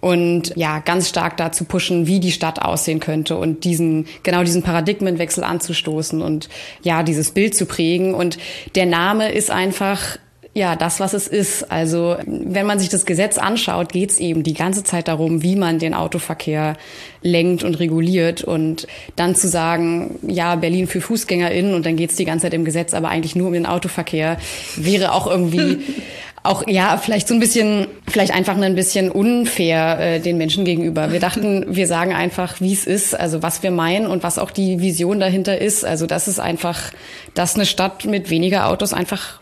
[0.00, 4.62] und ja, ganz stark dazu pushen, wie die Stadt aussehen könnte und diesen, genau diesen
[4.62, 6.48] Paradigmenwechsel anzustoßen und
[6.82, 8.14] ja, dieses Bild zu prägen.
[8.14, 8.38] Und
[8.76, 10.18] der Name ist einfach
[10.58, 11.70] ja, das, was es ist.
[11.70, 15.54] Also wenn man sich das Gesetz anschaut, geht es eben die ganze Zeit darum, wie
[15.56, 16.76] man den Autoverkehr
[17.22, 18.42] lenkt und reguliert.
[18.42, 22.54] Und dann zu sagen, ja, Berlin für FußgängerInnen und dann geht es die ganze Zeit
[22.54, 24.38] im Gesetz aber eigentlich nur um den Autoverkehr,
[24.76, 25.78] wäre auch irgendwie
[26.48, 31.12] auch ja vielleicht so ein bisschen vielleicht einfach ein bisschen unfair äh, den Menschen gegenüber.
[31.12, 34.50] Wir dachten, wir sagen einfach, wie es ist, also was wir meinen und was auch
[34.50, 35.84] die Vision dahinter ist.
[35.84, 36.92] Also das ist einfach,
[37.34, 39.40] dass eine Stadt mit weniger Autos einfach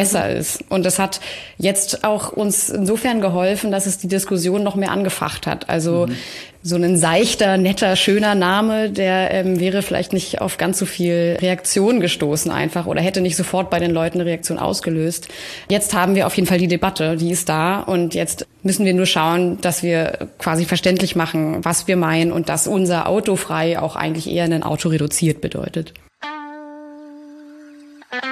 [0.00, 0.64] besser ist.
[0.70, 1.20] Und das hat
[1.58, 5.68] jetzt auch uns insofern geholfen, dass es die Diskussion noch mehr angefacht hat.
[5.68, 6.16] Also mhm.
[6.62, 11.36] so ein seichter, netter, schöner Name, der ähm, wäre vielleicht nicht auf ganz so viel
[11.38, 15.28] Reaktion gestoßen einfach oder hätte nicht sofort bei den Leuten eine Reaktion ausgelöst.
[15.68, 18.94] Jetzt haben wir auf jeden Fall die Debatte, die ist da und jetzt müssen wir
[18.94, 23.96] nur schauen, dass wir quasi verständlich machen, was wir meinen und dass unser Autofrei auch
[23.96, 25.92] eigentlich eher ein Auto reduziert bedeutet.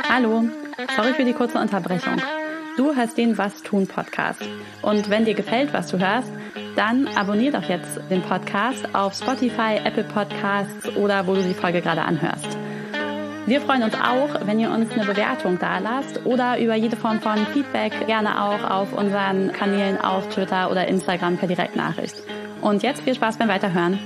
[0.08, 0.44] Hallo,
[0.96, 2.16] sorry für die kurze Unterbrechung.
[2.76, 4.42] Du hörst den Was tun Podcast.
[4.82, 6.30] Und wenn dir gefällt, was du hörst,
[6.76, 11.80] dann abonnier doch jetzt den Podcast auf Spotify, Apple Podcasts oder wo du die Folge
[11.80, 12.56] gerade anhörst.
[13.46, 17.20] Wir freuen uns auch, wenn ihr uns eine Bewertung da lasst oder über jede Form
[17.20, 22.22] von Feedback gerne auch auf unseren Kanälen auf Twitter oder Instagram per Direktnachricht.
[22.60, 23.98] Und jetzt viel Spaß beim Weiterhören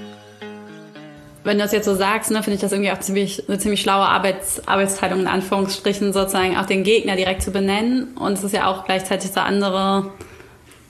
[1.44, 3.80] wenn du das jetzt so sagst, ne, finde ich das irgendwie auch ziemlich, eine ziemlich
[3.80, 8.14] schlaue Arbeits, Arbeitsteilung in Anführungsstrichen, sozusagen auch den Gegner direkt zu benennen.
[8.14, 10.12] Und es ist ja auch gleichzeitig so andere,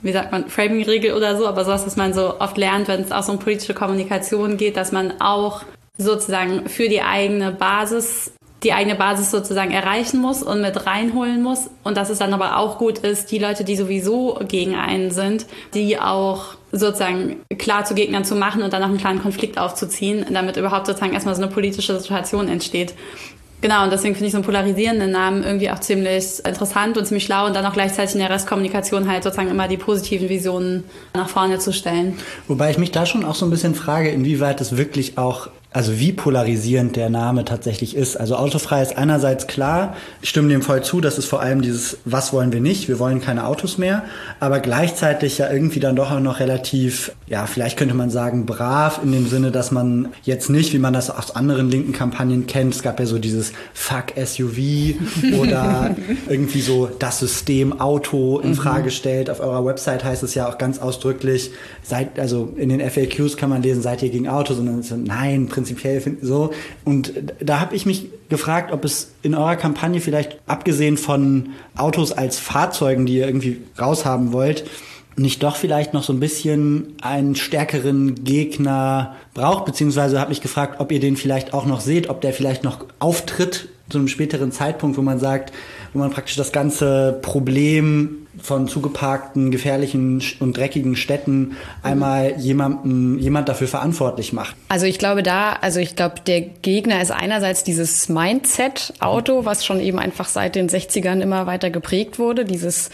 [0.01, 3.11] wie sagt man, Framing-Regel oder so, aber sowas, was man so oft lernt, wenn es
[3.11, 5.63] auch so um politische Kommunikation geht, dass man auch
[5.97, 11.69] sozusagen für die eigene Basis die eigene Basis sozusagen erreichen muss und mit reinholen muss.
[11.83, 15.45] Und dass es dann aber auch gut ist, die Leute, die sowieso gegen einen sind,
[15.73, 20.25] die auch sozusagen klar zu Gegnern zu machen und dann auch einen kleinen Konflikt aufzuziehen,
[20.31, 22.95] damit überhaupt sozusagen erstmal so eine politische Situation entsteht.
[23.61, 27.23] Genau, und deswegen finde ich so einen polarisierenden Namen irgendwie auch ziemlich interessant und ziemlich
[27.23, 30.83] schlau und dann auch gleichzeitig in der Restkommunikation halt sozusagen immer die positiven Visionen
[31.13, 32.17] nach vorne zu stellen.
[32.49, 35.99] Wobei ich mich da schon auch so ein bisschen frage, inwieweit es wirklich auch also
[35.99, 38.15] wie polarisierend der Name tatsächlich ist.
[38.15, 41.97] Also autofrei ist einerseits klar, ich stimme dem voll zu, das ist vor allem dieses,
[42.05, 44.03] was wollen wir nicht, wir wollen keine Autos mehr,
[44.39, 49.01] aber gleichzeitig ja irgendwie dann doch auch noch relativ, ja, vielleicht könnte man sagen, brav
[49.03, 52.75] in dem Sinne, dass man jetzt nicht, wie man das aus anderen linken Kampagnen kennt,
[52.75, 54.59] es gab ja so dieses Fuck SUV
[55.39, 55.95] oder
[56.29, 58.55] irgendwie so das System Auto in mhm.
[58.55, 59.29] Frage stellt.
[59.29, 61.49] Auf eurer Website heißt es ja auch ganz ausdrücklich,
[61.81, 64.95] seid, also in den FAQs kann man lesen, seid ihr gegen Autos, und dann so,
[64.95, 66.51] nein, prinzipiell finden so.
[66.83, 72.11] Und da habe ich mich gefragt, ob es in eurer Kampagne vielleicht abgesehen von Autos
[72.11, 74.65] als Fahrzeugen, die ihr irgendwie raushaben wollt,
[75.15, 80.79] nicht doch vielleicht noch so ein bisschen einen stärkeren Gegner braucht, beziehungsweise habe mich gefragt,
[80.79, 84.51] ob ihr den vielleicht auch noch seht, ob der vielleicht noch auftritt zu einem späteren
[84.51, 85.53] Zeitpunkt, wo man sagt,
[85.93, 93.47] wo man praktisch das ganze Problem von zugeparkten, gefährlichen und dreckigen Städten einmal jemanden, jemand
[93.47, 94.55] dafür verantwortlich macht.
[94.69, 99.79] Also ich glaube da, also ich glaube, der Gegner ist einerseits dieses Mindset-Auto, was schon
[99.79, 102.89] eben einfach seit den 60ern immer weiter geprägt wurde, dieses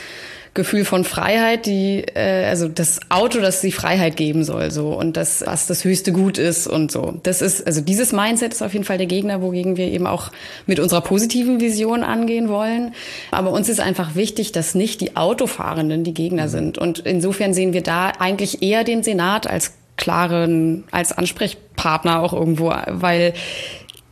[0.53, 5.15] Gefühl von Freiheit, die äh, also das Auto, das die Freiheit geben soll, so und
[5.15, 7.19] das was das höchste Gut ist und so.
[7.23, 10.31] Das ist also dieses Mindset ist auf jeden Fall der Gegner, wogegen wir eben auch
[10.65, 12.93] mit unserer positiven Vision angehen wollen.
[13.31, 16.49] Aber uns ist einfach wichtig, dass nicht die Autofahrenden die Gegner mhm.
[16.49, 22.33] sind und insofern sehen wir da eigentlich eher den Senat als klaren als Ansprechpartner auch
[22.33, 23.33] irgendwo, weil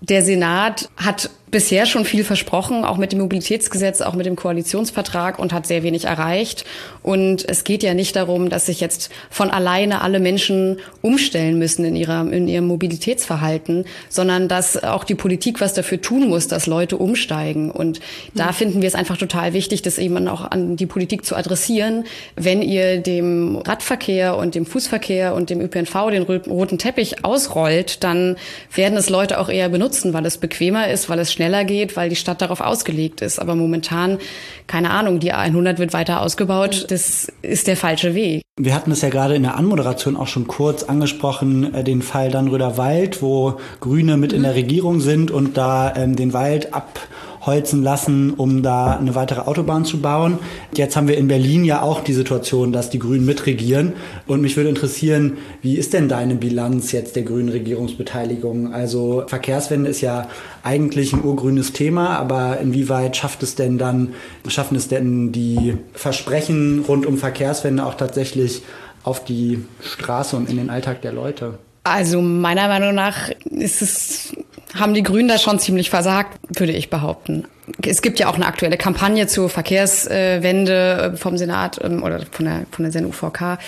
[0.01, 5.39] der Senat hat bisher schon viel versprochen, auch mit dem Mobilitätsgesetz, auch mit dem Koalitionsvertrag
[5.39, 6.65] und hat sehr wenig erreicht.
[7.03, 11.85] Und es geht ja nicht darum, dass sich jetzt von alleine alle Menschen umstellen müssen
[11.85, 16.67] in, ihrer, in ihrem Mobilitätsverhalten, sondern dass auch die Politik was dafür tun muss, dass
[16.67, 17.71] Leute umsteigen.
[17.71, 18.01] Und
[18.33, 18.53] da mhm.
[18.53, 22.03] finden wir es einfach total wichtig, das eben auch an die Politik zu adressieren.
[22.35, 28.35] Wenn ihr dem Radverkehr und dem Fußverkehr und dem ÖPNV den roten Teppich ausrollt, dann
[28.73, 32.09] werden es Leute auch eher benutzen, weil es bequemer ist, weil es schneller geht, weil
[32.09, 33.39] die Stadt darauf ausgelegt ist.
[33.39, 34.17] Aber momentan,
[34.65, 36.87] keine Ahnung, die A100 wird weiter ausgebaut.
[36.89, 38.41] Das ist der falsche Weg.
[38.59, 42.31] Wir hatten es ja gerade in der Anmoderation auch schon kurz angesprochen, äh, den Fall
[42.31, 46.99] Dannröder Wald, wo Grüne mit in der Regierung sind und da ähm, den Wald ab
[47.47, 50.37] holzen lassen, um da eine weitere Autobahn zu bauen.
[50.75, 53.93] Jetzt haben wir in Berlin ja auch die Situation, dass die Grünen mitregieren.
[54.27, 58.73] Und mich würde interessieren, wie ist denn deine Bilanz jetzt der grünen Regierungsbeteiligung?
[58.73, 60.27] Also Verkehrswende ist ja
[60.61, 64.13] eigentlich ein urgrünes Thema, aber inwieweit schafft es denn dann,
[64.47, 68.61] schaffen es denn die Versprechen rund um Verkehrswende auch tatsächlich
[69.03, 71.59] auf die Straße und in den Alltag der Leute?
[71.89, 74.33] Also meiner Meinung nach ist es,
[74.73, 77.45] haben die Grünen da schon ziemlich versagt, würde ich behaupten.
[77.85, 82.65] Es gibt ja auch eine aktuelle Kampagne zur Verkehrswende vom Senat ähm, oder von der,
[82.71, 83.59] von der SEN-UVK.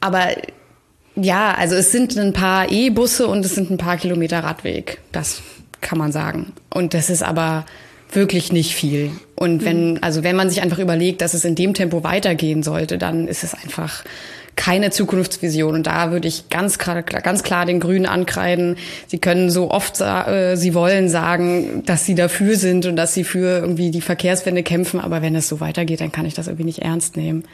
[0.00, 0.28] Aber
[1.14, 4.98] ja, also es sind ein paar E-Busse und es sind ein paar Kilometer Radweg.
[5.12, 5.42] Das
[5.80, 6.52] kann man sagen.
[6.70, 7.66] Und das ist aber
[8.12, 9.10] wirklich nicht viel.
[9.34, 12.98] Und wenn, also wenn man sich einfach überlegt, dass es in dem Tempo weitergehen sollte,
[12.98, 14.04] dann ist es einfach
[14.56, 15.74] keine Zukunftsvision.
[15.74, 18.76] Und da würde ich ganz klar, ganz klar den Grünen ankreiden.
[19.06, 23.24] Sie können so oft äh, sie wollen sagen, dass sie dafür sind und dass sie
[23.24, 25.00] für irgendwie die Verkehrswende kämpfen.
[25.00, 27.44] Aber wenn es so weitergeht, dann kann ich das irgendwie nicht ernst nehmen.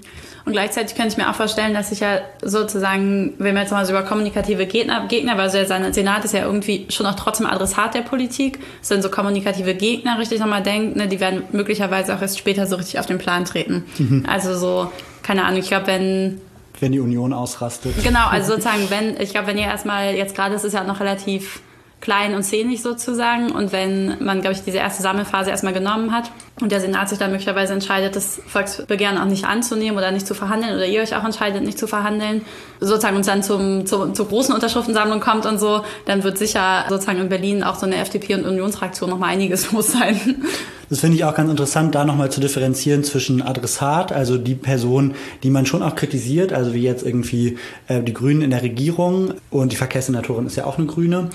[0.45, 3.85] Und gleichzeitig könnte ich mir auch vorstellen, dass sich ja sozusagen, wenn wir jetzt mal
[3.85, 7.47] so über kommunikative Gegner, Gegner, weil so der Senat ist ja irgendwie schon auch trotzdem
[7.47, 12.17] Adressat der Politik, das sind so kommunikative Gegner richtig nochmal denkt, ne, die werden möglicherweise
[12.17, 13.85] auch erst später so richtig auf den Plan treten.
[13.99, 14.25] Mhm.
[14.27, 14.91] Also so,
[15.23, 16.41] keine Ahnung, ich glaube, wenn
[16.81, 17.95] wenn die Union ausrastet.
[18.03, 21.01] Genau, also sozusagen, wenn, ich glaube, wenn ihr erstmal, jetzt gerade ist es ja noch
[21.01, 21.61] relativ
[22.01, 23.51] klein und zähnig sozusagen.
[23.51, 26.31] Und wenn man, glaube ich, diese erste Sammelphase erstmal genommen hat
[26.61, 30.35] und der Senat sich dann möglicherweise entscheidet, das Volksbegehren auch nicht anzunehmen oder nicht zu
[30.35, 32.43] verhandeln oder ihr euch auch entscheidet, nicht zu verhandeln,
[32.81, 37.21] sozusagen uns dann zum, zum, zur großen Unterschriftensammlung kommt und so, dann wird sicher sozusagen
[37.21, 40.43] in Berlin auch so eine FDP- und Unionsfraktion nochmal einiges los sein.
[40.91, 45.15] Das finde ich auch ganz interessant, da nochmal zu differenzieren zwischen Adressat, also die Person,
[45.43, 47.59] die man schon auch kritisiert, also wie jetzt irgendwie
[47.89, 51.29] äh, die Grünen in der Regierung und die Verkehrssenatorin ist ja auch eine Grüne,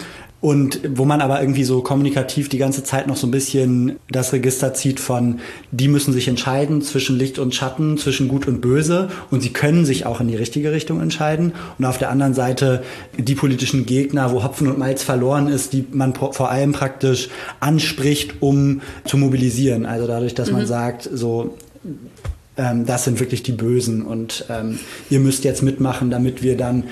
[0.43, 4.33] und wo man aber irgendwie so kommunikativ die ganze Zeit noch so ein bisschen das
[4.33, 5.39] Register zieht von,
[5.71, 9.85] die müssen sich entscheiden zwischen Licht und Schatten, zwischen Gut und Böse und sie können
[9.85, 11.53] sich auch in die richtige Richtung entscheiden.
[11.79, 12.83] Und auf der anderen Seite
[13.17, 17.29] die politischen Gegner, wo Hopfen und Malz verloren ist, die man vor allem praktisch
[17.61, 19.85] anspricht, um zu mobilisieren.
[19.85, 20.57] Also dadurch, dass mhm.
[20.57, 21.55] man sagt, so,
[22.57, 24.77] ähm, das sind wirklich die Bösen und ähm,
[25.09, 26.83] ihr müsst jetzt mitmachen, damit wir dann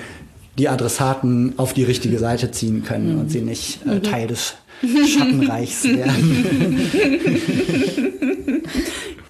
[0.58, 3.20] die Adressaten auf die richtige Seite ziehen können mhm.
[3.20, 4.02] und sie nicht äh, mhm.
[4.02, 6.90] Teil des Schattenreichs werden.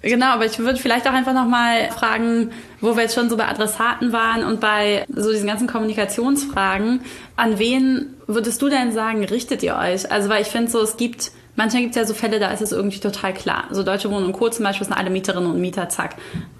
[0.02, 3.46] Genau, aber ich würde vielleicht auch einfach nochmal fragen, wo wir jetzt schon so bei
[3.46, 7.02] Adressaten waren und bei so diesen ganzen Kommunikationsfragen.
[7.36, 10.10] An wen würdest du denn sagen, richtet ihr euch?
[10.10, 12.62] Also, weil ich finde so, es gibt Manchmal gibt es ja so Fälle, da ist
[12.62, 13.64] es irgendwie total klar.
[13.70, 14.48] So Deutsche Wohnen und Co.
[14.48, 16.16] zum Beispiel sind alle Mieterinnen und Mieter, zack,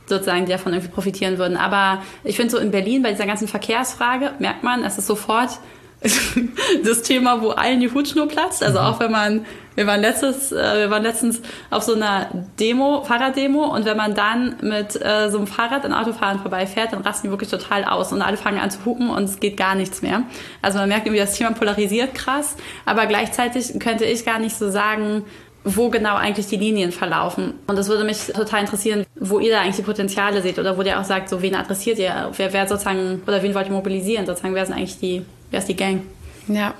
[0.06, 1.56] sozusagen, die davon irgendwie profitieren würden.
[1.56, 5.58] Aber ich finde so in Berlin bei dieser ganzen Verkehrsfrage merkt man, es ist sofort
[6.84, 8.62] das Thema, wo allen die Hutschnur platzt.
[8.62, 8.86] Also mhm.
[8.86, 13.64] auch wenn man, wir waren letztes, äh, wir waren letztens auf so einer Demo, Fahrraddemo,
[13.64, 17.30] und wenn man dann mit äh, so einem Fahrrad an Autofahrern vorbeifährt, dann rasten die
[17.30, 20.22] wirklich total aus und alle fangen an zu hupen und es geht gar nichts mehr.
[20.60, 24.70] Also man merkt irgendwie, das Thema polarisiert krass, aber gleichzeitig könnte ich gar nicht so
[24.70, 25.24] sagen,
[25.64, 27.54] wo genau eigentlich die Linien verlaufen.
[27.68, 30.82] Und das würde mich total interessieren, wo ihr da eigentlich die Potenziale seht oder wo
[30.82, 34.26] ihr auch sagt, so wen adressiert ihr, wer, wer sozusagen, oder wen wollt ihr mobilisieren,
[34.26, 36.00] sozusagen, wer sind eigentlich die Wer ist die Gang?
[36.48, 36.74] Ja.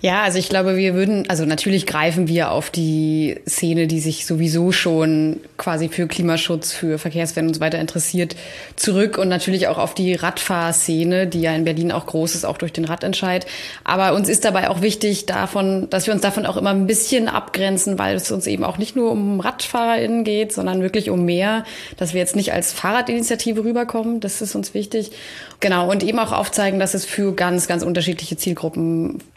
[0.00, 4.26] Ja, also ich glaube, wir würden, also natürlich greifen wir auf die Szene, die sich
[4.26, 8.36] sowieso schon quasi für Klimaschutz, für Verkehrswende und so weiter interessiert,
[8.76, 12.58] zurück und natürlich auch auf die Radfahrszene, die ja in Berlin auch groß ist, auch
[12.58, 13.46] durch den Radentscheid.
[13.84, 17.28] Aber uns ist dabei auch wichtig davon, dass wir uns davon auch immer ein bisschen
[17.28, 21.64] abgrenzen, weil es uns eben auch nicht nur um RadfahrerInnen geht, sondern wirklich um mehr,
[21.96, 24.20] dass wir jetzt nicht als Fahrradinitiative rüberkommen.
[24.20, 25.12] Das ist uns wichtig.
[25.60, 25.90] Genau.
[25.90, 28.87] Und eben auch aufzeigen, dass es für ganz, ganz unterschiedliche Zielgruppen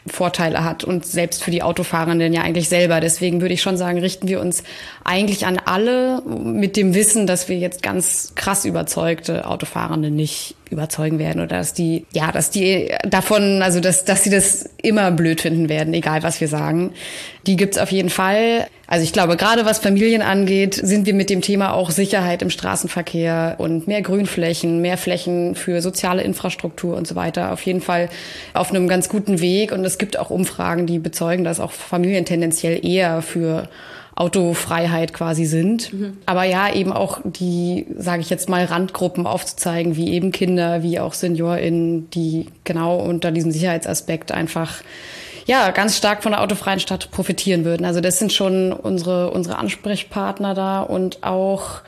[0.06, 3.00] Vorteile hat und selbst für die Autofahrenden ja eigentlich selber.
[3.00, 4.62] Deswegen würde ich schon sagen, richten wir uns
[5.04, 11.18] eigentlich an alle mit dem Wissen, dass wir jetzt ganz krass überzeugte Autofahrende nicht überzeugen
[11.18, 15.40] werden oder dass die, ja, dass die davon, also dass, dass sie das immer blöd
[15.40, 16.92] finden werden, egal was wir sagen.
[17.46, 18.66] Die gibt's auf jeden Fall.
[18.86, 22.50] Also ich glaube, gerade was Familien angeht, sind wir mit dem Thema auch Sicherheit im
[22.50, 28.08] Straßenverkehr und mehr Grünflächen, mehr Flächen für soziale Infrastruktur und so weiter auf jeden Fall
[28.52, 29.72] auf einem ganz guten Weg.
[29.72, 33.68] Und es gibt auch Umfragen, die bezeugen, dass auch Familien tendenziell eher für
[34.14, 35.92] Autofreiheit quasi sind.
[35.92, 36.18] Mhm.
[36.26, 41.00] Aber ja, eben auch die, sage ich jetzt mal, Randgruppen aufzuzeigen, wie eben Kinder, wie
[41.00, 44.82] auch SeniorInnen, die genau unter diesem Sicherheitsaspekt einfach
[45.46, 47.84] ja, ganz stark von der autofreien Stadt profitieren würden.
[47.84, 51.82] Also das sind schon unsere, unsere Ansprechpartner da und auch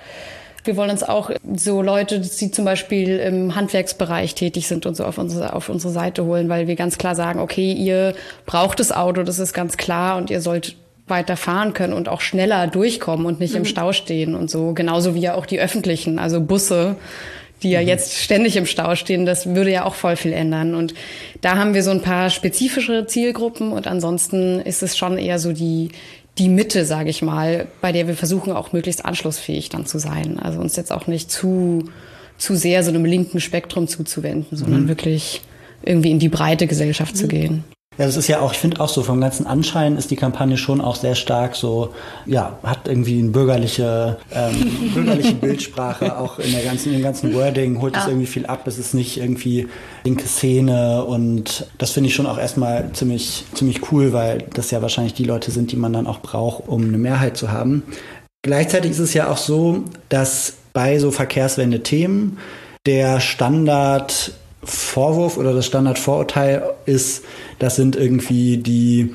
[0.64, 5.04] wir wollen uns auch so Leute, die zum Beispiel im Handwerksbereich tätig sind und so
[5.04, 8.14] auf unsere, auf unsere Seite holen, weil wir ganz klar sagen, okay, ihr
[8.46, 10.74] braucht das Auto, das ist ganz klar und ihr sollt
[11.06, 13.58] weiter fahren können und auch schneller durchkommen und nicht mhm.
[13.60, 14.72] im Stau stehen und so.
[14.72, 16.96] Genauso wie ja auch die öffentlichen, also Busse,
[17.62, 17.88] die ja mhm.
[17.88, 20.74] jetzt ständig im Stau stehen, das würde ja auch voll viel ändern.
[20.74, 20.94] Und
[21.40, 25.52] da haben wir so ein paar spezifische Zielgruppen und ansonsten ist es schon eher so
[25.52, 25.90] die,
[26.38, 30.38] die Mitte, sage ich mal, bei der wir versuchen auch möglichst anschlussfähig dann zu sein.
[30.38, 31.84] Also uns jetzt auch nicht zu,
[32.38, 34.88] zu sehr so einem linken Spektrum zuzuwenden, sondern mhm.
[34.88, 35.42] wirklich
[35.82, 37.18] irgendwie in die breite Gesellschaft mhm.
[37.18, 37.64] zu gehen.
[37.98, 40.56] Ja, das ist ja auch, ich finde auch so vom ganzen Anschein ist die Kampagne
[40.56, 41.94] schon auch sehr stark so,
[42.26, 47.32] ja, hat irgendwie eine bürgerliche, ähm, bürgerliche Bildsprache, auch in der ganzen, in dem ganzen
[47.34, 48.08] Wording holt es ja.
[48.08, 48.66] irgendwie viel ab.
[48.66, 49.68] Es ist nicht irgendwie
[50.04, 54.82] linke Szene und das finde ich schon auch erstmal ziemlich, ziemlich cool, weil das ja
[54.82, 57.84] wahrscheinlich die Leute sind, die man dann auch braucht, um eine Mehrheit zu haben.
[58.42, 62.38] Gleichzeitig ist es ja auch so, dass bei so Verkehrswende-Themen
[62.86, 64.32] der Standard
[64.64, 67.24] Vorwurf oder das Standardvorurteil ist,
[67.58, 69.14] das sind irgendwie die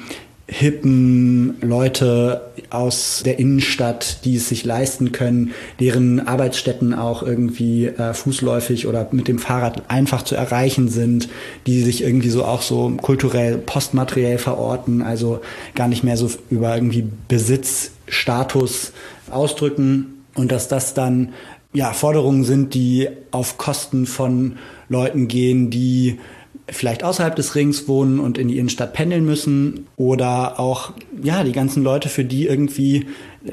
[0.52, 2.42] hippen Leute
[2.72, 9.08] aus der Innenstadt, die es sich leisten können, deren Arbeitsstätten auch irgendwie äh, fußläufig oder
[9.12, 11.30] mit dem Fahrrad einfach zu erreichen sind,
[11.68, 15.42] die sich irgendwie so auch so kulturell, postmateriell verorten, also
[15.76, 18.92] gar nicht mehr so über irgendwie Besitzstatus
[19.30, 21.34] ausdrücken und dass das dann
[21.74, 24.58] ja Forderungen sind, die auf Kosten von
[24.90, 26.20] Leuten gehen, die
[26.68, 31.52] vielleicht außerhalb des Rings wohnen und in die Innenstadt pendeln müssen oder auch ja die
[31.52, 33.08] ganzen Leute, für die irgendwie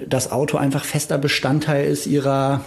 [0.08, 2.64] das Auto einfach fester Bestandteil ist ihrer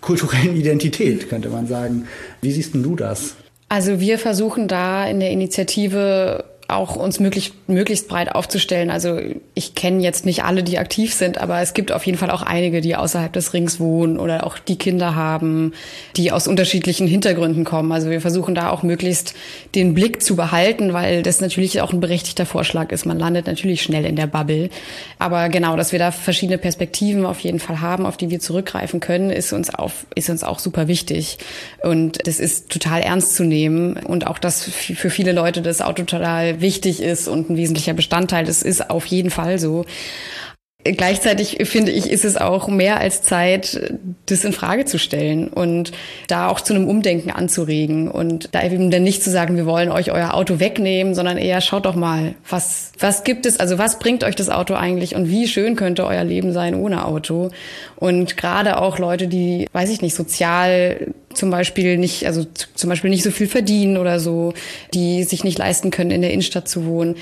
[0.00, 2.06] kulturellen Identität, könnte man sagen.
[2.40, 3.34] Wie siehst denn du das?
[3.68, 8.90] Also wir versuchen da in der Initiative auch uns möglichst, möglichst breit aufzustellen.
[8.90, 9.20] Also
[9.54, 12.42] ich kenne jetzt nicht alle, die aktiv sind, aber es gibt auf jeden Fall auch
[12.42, 15.72] einige, die außerhalb des Rings wohnen oder auch die Kinder haben,
[16.16, 17.92] die aus unterschiedlichen Hintergründen kommen.
[17.92, 19.34] Also wir versuchen da auch möglichst
[19.76, 23.06] den Blick zu behalten, weil das natürlich auch ein berechtigter Vorschlag ist.
[23.06, 24.68] Man landet natürlich schnell in der Bubble.
[25.20, 28.98] Aber genau, dass wir da verschiedene Perspektiven auf jeden Fall haben, auf die wir zurückgreifen
[28.98, 31.38] können, ist uns, auf, ist uns auch super wichtig.
[31.82, 33.96] Und das ist total ernst zu nehmen.
[33.96, 38.44] Und auch, dass für viele Leute das Auto total wichtig ist und ein wesentlicher Bestandteil.
[38.44, 39.84] Das ist auf jeden Fall so.
[40.92, 43.94] Gleichzeitig finde ich, ist es auch mehr als Zeit,
[44.26, 45.92] das in Frage zu stellen und
[46.28, 49.90] da auch zu einem Umdenken anzuregen und da eben dann nicht zu sagen, wir wollen
[49.90, 53.98] euch euer Auto wegnehmen, sondern eher schaut doch mal, was, was gibt es, also was
[53.98, 57.50] bringt euch das Auto eigentlich und wie schön könnte euer Leben sein ohne Auto?
[57.96, 63.10] Und gerade auch Leute, die, weiß ich nicht, sozial zum Beispiel nicht, also zum Beispiel
[63.10, 64.54] nicht so viel verdienen oder so,
[64.94, 67.16] die sich nicht leisten können, in der Innenstadt zu wohnen,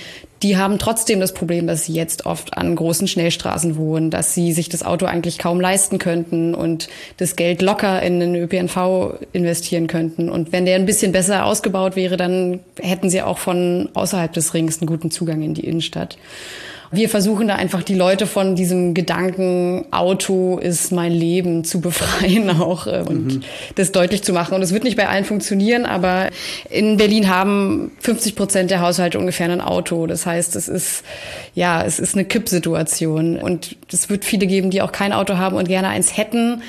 [0.45, 4.53] die haben trotzdem das Problem, dass sie jetzt oft an großen Schnellstraßen wohnen, dass sie
[4.53, 9.87] sich das Auto eigentlich kaum leisten könnten und das Geld locker in den ÖPNV investieren
[9.87, 10.29] könnten.
[10.29, 14.53] Und wenn der ein bisschen besser ausgebaut wäre, dann hätten sie auch von außerhalb des
[14.53, 16.19] Rings einen guten Zugang in die Innenstadt.
[16.95, 22.51] Wir versuchen da einfach die Leute von diesem Gedanken, Auto ist mein Leben zu befreien
[22.61, 23.41] auch äh, und mhm.
[23.75, 24.55] das deutlich zu machen.
[24.55, 26.31] Und es wird nicht bei allen funktionieren, aber
[26.71, 30.07] in Berlin haben 50 Prozent der Haushalte ungefähr ein Auto.
[30.07, 31.05] Das heißt, es ist,
[31.55, 33.37] ja, es ist eine Kippsituation.
[33.37, 36.63] Und es wird viele geben, die auch kein Auto haben und gerne eins hätten.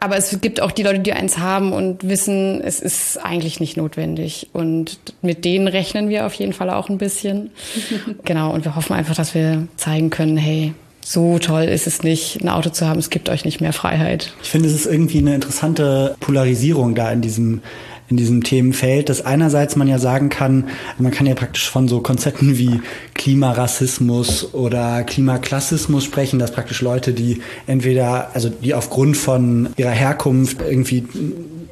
[0.00, 3.76] Aber es gibt auch die Leute, die eins haben und wissen, es ist eigentlich nicht
[3.76, 4.48] notwendig.
[4.52, 7.50] Und mit denen rechnen wir auf jeden Fall auch ein bisschen.
[8.24, 8.52] genau.
[8.52, 10.72] Und wir hoffen einfach, dass wir zeigen können, hey,
[11.04, 12.98] so toll ist es nicht, ein Auto zu haben.
[12.98, 14.34] Es gibt euch nicht mehr Freiheit.
[14.42, 17.62] Ich finde, es ist irgendwie eine interessante Polarisierung da in diesem
[18.10, 22.00] in diesem Themenfeld, dass einerseits man ja sagen kann, man kann ja praktisch von so
[22.00, 22.80] Konzepten wie
[23.14, 30.62] Klimarassismus oder Klimaklassismus sprechen, dass praktisch Leute, die entweder, also die aufgrund von ihrer Herkunft
[30.62, 31.06] irgendwie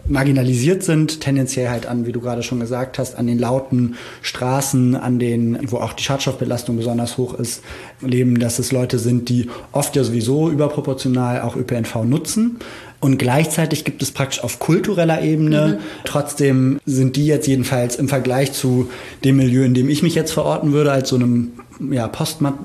[0.09, 4.95] marginalisiert sind, tendenziell halt an, wie du gerade schon gesagt hast, an den lauten Straßen,
[4.95, 7.63] an den, wo auch die Schadstoffbelastung besonders hoch ist,
[8.01, 12.59] leben, dass es Leute sind, die oft ja sowieso überproportional auch ÖPNV nutzen
[13.01, 15.85] und gleichzeitig gibt es praktisch auf kultureller Ebene, mhm.
[16.05, 18.91] trotzdem sind die jetzt jedenfalls im Vergleich zu
[19.25, 21.53] dem Milieu, in dem ich mich jetzt verorten würde, als so einem
[21.91, 22.59] ja, postma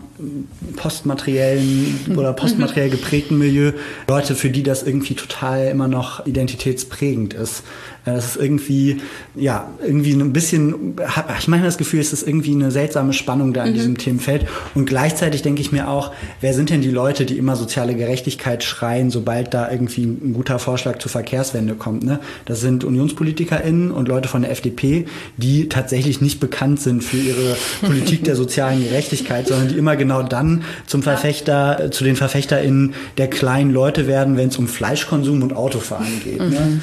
[0.75, 2.17] postmateriellen mhm.
[2.17, 3.71] oder postmateriell geprägten Milieu,
[4.07, 7.63] Leute, für die das irgendwie total immer noch identitätsprägend ist.
[8.03, 8.97] Das ist irgendwie,
[9.35, 10.95] ja, irgendwie ein bisschen,
[11.37, 13.75] ich meine das Gefühl, es ist irgendwie eine seltsame Spannung da in mhm.
[13.75, 14.47] diesem Themenfeld.
[14.73, 18.63] Und gleichzeitig denke ich mir auch, wer sind denn die Leute, die immer soziale Gerechtigkeit
[18.63, 22.03] schreien, sobald da irgendwie ein guter Vorschlag zur Verkehrswende kommt?
[22.03, 22.19] Ne?
[22.45, 25.05] Das sind UnionspolitikerInnen und Leute von der FDP,
[25.37, 30.23] die tatsächlich nicht bekannt sind für ihre Politik der sozialen Gerechtigkeit, sondern die immer genau
[30.23, 35.55] dann zum Verfechter, zu den VerfechterInnen der kleinen Leute werden, wenn es um Fleischkonsum und
[35.55, 36.39] Autofahren geht.
[36.39, 36.45] Ne?
[36.45, 36.51] Mhm.
[36.51, 36.81] Ne?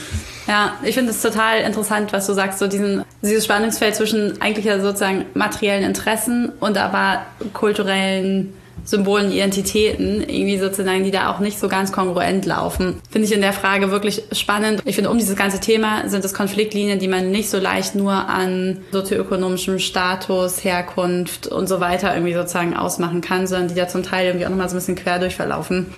[0.49, 4.65] Ja, ich finde es total interessant, was du sagst, so diesen, dieses Spannungsfeld zwischen eigentlich
[4.65, 11.59] ja sozusagen materiellen Interessen und aber kulturellen Symbolen, Identitäten, irgendwie sozusagen, die da auch nicht
[11.59, 12.99] so ganz kongruent laufen.
[13.11, 14.81] Finde ich in der Frage wirklich spannend.
[14.87, 18.13] Ich finde, um dieses ganze Thema sind es Konfliktlinien, die man nicht so leicht nur
[18.13, 24.03] an sozioökonomischem Status, Herkunft und so weiter irgendwie sozusagen ausmachen kann, sondern die da zum
[24.03, 25.93] Teil irgendwie auch nochmal so ein bisschen quer durchverlaufen.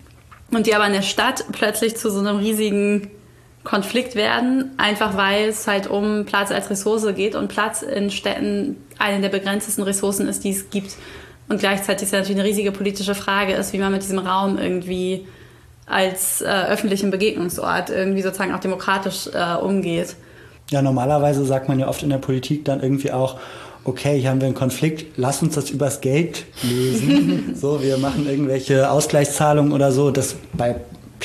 [0.51, 3.09] Und die aber in der Stadt plötzlich zu so einem riesigen
[3.65, 8.77] Konflikt werden, einfach weil es halt um Platz als Ressource geht und Platz in Städten
[8.99, 10.97] eine der begrenztesten Ressourcen ist, die es gibt.
[11.49, 14.57] Und gleichzeitig ist ja natürlich eine riesige politische Frage ist, wie man mit diesem Raum
[14.57, 15.27] irgendwie
[15.85, 20.17] als äh, öffentlichen Begegnungsort irgendwie sozusagen auch demokratisch äh, umgeht.
[20.71, 23.39] Ja, normalerweise sagt man ja oft in der Politik dann irgendwie auch,
[23.85, 27.55] okay, hier haben wir einen Konflikt, lass uns das übers Geld lösen.
[27.61, 30.13] so, wir machen irgendwelche Ausgleichszahlungen oder so.
[30.13, 30.77] Das bei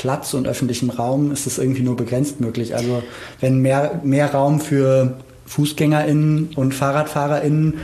[0.05, 2.75] Platz und öffentlichem Raum ist es irgendwie nur begrenzt möglich.
[2.75, 3.01] Also
[3.39, 7.75] wenn mehr, mehr Raum für FußgängerInnen und FahrradfahrerInnen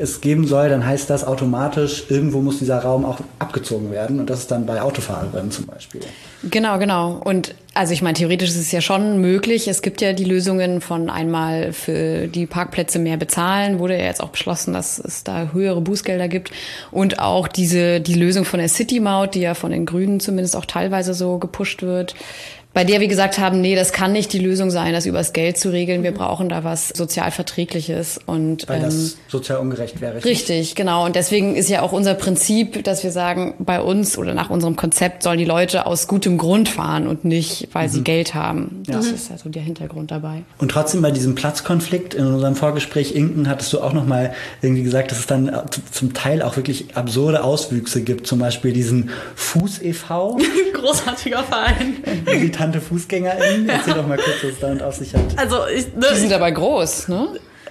[0.00, 4.20] es geben soll, dann heißt das automatisch, irgendwo muss dieser Raum auch abgezogen werden.
[4.20, 6.00] Und das ist dann bei Autofahrerinnen zum Beispiel.
[6.44, 7.20] Genau, genau.
[7.24, 9.66] Und also ich meine, theoretisch ist es ja schon möglich.
[9.66, 14.22] Es gibt ja die Lösungen von einmal für die Parkplätze mehr bezahlen, wurde ja jetzt
[14.22, 16.50] auch beschlossen, dass es da höhere Bußgelder gibt.
[16.90, 20.66] Und auch diese, die Lösung von der City-Maut, die ja von den Grünen zumindest auch
[20.66, 22.14] teilweise so gepusht wird
[22.78, 25.58] bei der wir gesagt haben, nee, das kann nicht die Lösung sein, das übers Geld
[25.58, 26.04] zu regeln.
[26.04, 30.14] Wir brauchen da was sozial Verträgliches und weil das ähm, sozial ungerecht wäre.
[30.14, 30.30] Richtig?
[30.30, 31.04] richtig, genau.
[31.04, 34.76] Und deswegen ist ja auch unser Prinzip, dass wir sagen, bei uns oder nach unserem
[34.76, 37.92] Konzept sollen die Leute aus gutem Grund fahren und nicht, weil mhm.
[37.92, 38.84] sie Geld haben.
[38.86, 39.14] Das mhm.
[39.14, 40.42] ist also der Hintergrund dabei.
[40.58, 44.84] Und trotzdem bei diesem Platzkonflikt in unserem Vorgespräch Inken hattest du auch noch mal irgendwie
[44.84, 45.50] gesagt, dass es dann
[45.90, 48.28] zum Teil auch wirklich absurde Auswüchse gibt.
[48.28, 50.38] Zum Beispiel diesen Fuß e.V.
[50.74, 51.96] Großartiger Verein
[52.68, 53.68] militante FußgängerInnen.
[53.68, 55.22] Erzähl doch mal kurz, was es damit auf sich hat.
[55.36, 57.28] Also ich, ne, die sind aber groß, ne?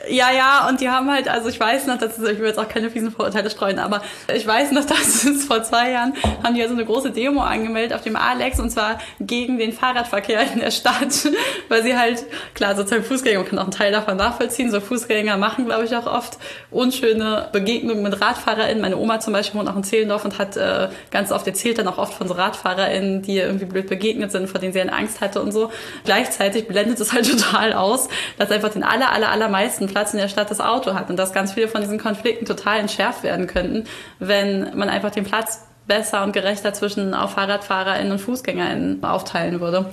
[0.10, 2.60] Ja, ja, und die haben halt, also ich weiß noch, das ist, ich will jetzt
[2.60, 4.02] auch keine fiesen Vorurteile streuen, aber
[4.34, 7.42] ich weiß noch, dass es vor zwei Jahren haben die ja so eine große Demo
[7.42, 11.28] angemeldet auf dem Alex und zwar gegen den Fahrradverkehr in der Stadt,
[11.70, 15.38] weil sie halt, klar, sozusagen Fußgänger, man kann auch einen Teil davon nachvollziehen, so Fußgänger
[15.38, 16.38] machen, glaube ich, auch oft
[16.72, 18.82] unschöne Begegnungen mit RadfahrerInnen.
[18.82, 21.88] Meine Oma zum Beispiel wohnt auch in Zehlendorf und hat äh, ganz oft erzählt dann
[21.88, 24.94] auch oft von so RadfahrerInnen, die ihr irgendwie blöd begegnet sind, vor denen sie eine
[24.94, 25.72] Angst hatte und so.
[26.04, 30.28] Gleichzeitig blendet es halt total aus, dass einfach den aller, aller, allermeisten Platz in der
[30.28, 33.86] Stadt das Auto hat und dass ganz viele von diesen Konflikten total entschärft werden könnten,
[34.20, 39.90] wenn man einfach den Platz besser und gerechter zwischen auch FahrradfahrerInnen und FußgängerInnen aufteilen würde.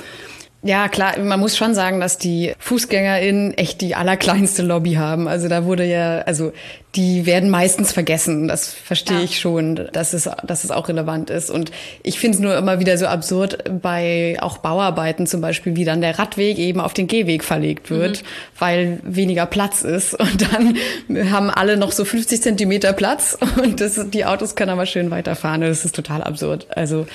[0.66, 5.28] Ja, klar, man muss schon sagen, dass die FußgängerInnen echt die allerkleinste Lobby haben.
[5.28, 6.54] Also da wurde ja, also
[6.94, 8.48] die werden meistens vergessen.
[8.48, 9.24] Das verstehe ja.
[9.24, 11.50] ich schon, dass es, dass es auch relevant ist.
[11.50, 11.70] Und
[12.02, 16.00] ich finde es nur immer wieder so absurd bei auch Bauarbeiten zum Beispiel, wie dann
[16.00, 18.26] der Radweg eben auf den Gehweg verlegt wird, mhm.
[18.58, 20.14] weil weniger Platz ist.
[20.18, 24.86] Und dann haben alle noch so 50 Zentimeter Platz und das, die Autos können aber
[24.86, 25.60] schön weiterfahren.
[25.60, 26.66] Das ist total absurd.
[26.70, 27.06] Also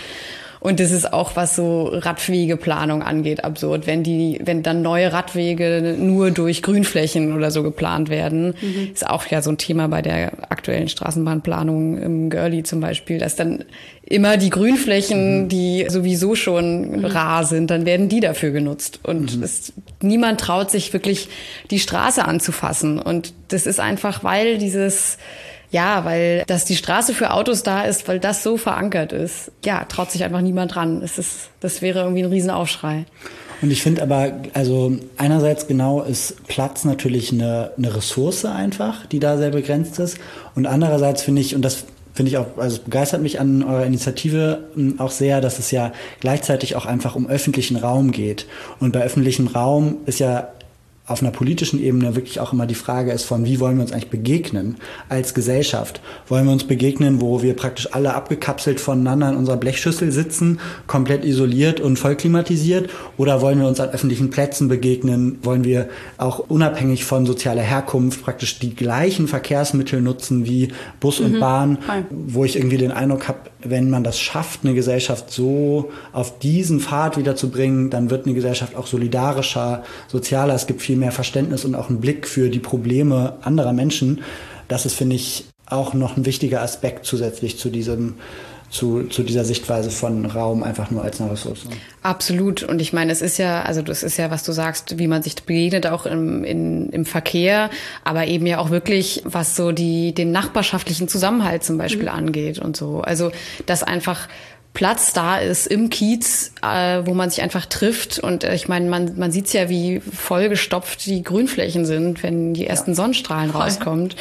[0.61, 3.87] und das ist auch, was so Radwegeplanung angeht, absurd.
[3.87, 8.89] Wenn die, wenn dann neue Radwege nur durch Grünflächen oder so geplant werden, mhm.
[8.93, 13.37] ist auch ja so ein Thema bei der aktuellen Straßenbahnplanung im Görli zum Beispiel, dass
[13.37, 13.63] dann
[14.03, 15.49] immer die Grünflächen, mhm.
[15.49, 17.05] die sowieso schon mhm.
[17.05, 18.99] rar sind, dann werden die dafür genutzt.
[19.03, 19.43] Und mhm.
[19.43, 21.29] es, niemand traut sich wirklich
[21.71, 22.99] die Straße anzufassen.
[22.99, 25.19] Und das ist einfach, weil dieses,
[25.71, 29.51] ja, weil dass die Straße für Autos da ist, weil das so verankert ist.
[29.63, 31.01] Ja, traut sich einfach niemand dran.
[31.03, 33.05] Es ist, das wäre irgendwie ein Riesenaufschrei.
[33.61, 39.19] Und ich finde aber, also einerseits genau ist Platz natürlich eine, eine Ressource einfach, die
[39.19, 40.17] da sehr begrenzt ist.
[40.55, 43.85] Und andererseits finde ich, und das finde ich auch, also es begeistert mich an eurer
[43.85, 48.47] Initiative auch sehr, dass es ja gleichzeitig auch einfach um öffentlichen Raum geht.
[48.79, 50.49] Und bei öffentlichem Raum ist ja
[51.09, 53.91] auf einer politischen Ebene wirklich auch immer die Frage ist von, wie wollen wir uns
[53.91, 54.77] eigentlich begegnen
[55.09, 56.01] als Gesellschaft?
[56.27, 61.25] Wollen wir uns begegnen, wo wir praktisch alle abgekapselt voneinander in unserer Blechschüssel sitzen, komplett
[61.25, 62.91] isoliert und voll klimatisiert?
[63.17, 65.39] Oder wollen wir uns an öffentlichen Plätzen begegnen?
[65.41, 71.33] Wollen wir auch unabhängig von sozialer Herkunft praktisch die gleichen Verkehrsmittel nutzen wie Bus und
[71.33, 71.39] mhm.
[71.39, 71.77] Bahn,
[72.11, 76.79] wo ich irgendwie den Eindruck habe, wenn man das schafft, eine Gesellschaft so auf diesen
[76.79, 80.53] Pfad wiederzubringen, dann wird eine Gesellschaft auch solidarischer, sozialer.
[80.53, 84.21] Es gibt viel mehr Verständnis und auch einen Blick für die Probleme anderer Menschen.
[84.67, 88.15] Das ist, finde ich, auch noch ein wichtiger Aspekt zusätzlich zu diesem
[88.69, 91.65] zu, zu dieser Sichtweise von Raum einfach nur als eine Ressource.
[92.03, 92.63] Absolut.
[92.63, 95.23] Und ich meine, es ist ja, also das ist ja, was du sagst, wie man
[95.23, 97.69] sich begegnet, auch im, in, im Verkehr,
[98.03, 102.09] aber eben ja auch wirklich, was so die, den nachbarschaftlichen Zusammenhalt zum Beispiel mhm.
[102.09, 103.01] angeht und so.
[103.01, 103.31] Also,
[103.65, 104.27] dass einfach
[104.73, 108.19] Platz da ist im Kiez, äh, wo man sich einfach trifft.
[108.19, 112.67] Und äh, ich meine, man, man sieht ja, wie vollgestopft die Grünflächen sind, wenn die
[112.67, 112.95] ersten ja.
[112.95, 113.61] Sonnenstrahlen Voll.
[113.61, 114.13] rauskommen.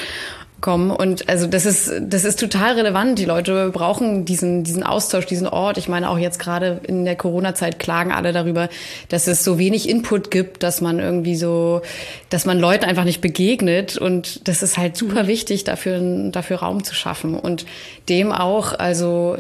[0.61, 0.91] Kommen.
[0.91, 3.19] Und also das ist, das ist total relevant.
[3.19, 5.79] Die Leute brauchen diesen, diesen Austausch, diesen Ort.
[5.79, 8.69] Ich meine, auch jetzt gerade in der Corona-Zeit klagen alle darüber,
[9.09, 11.83] dass es so wenig Input gibt, dass man irgendwie so,
[12.31, 13.97] dass man Leuten einfach nicht begegnet.
[13.97, 17.65] Und das ist halt super wichtig, dafür, dafür Raum zu schaffen und
[18.09, 19.37] dem auch, also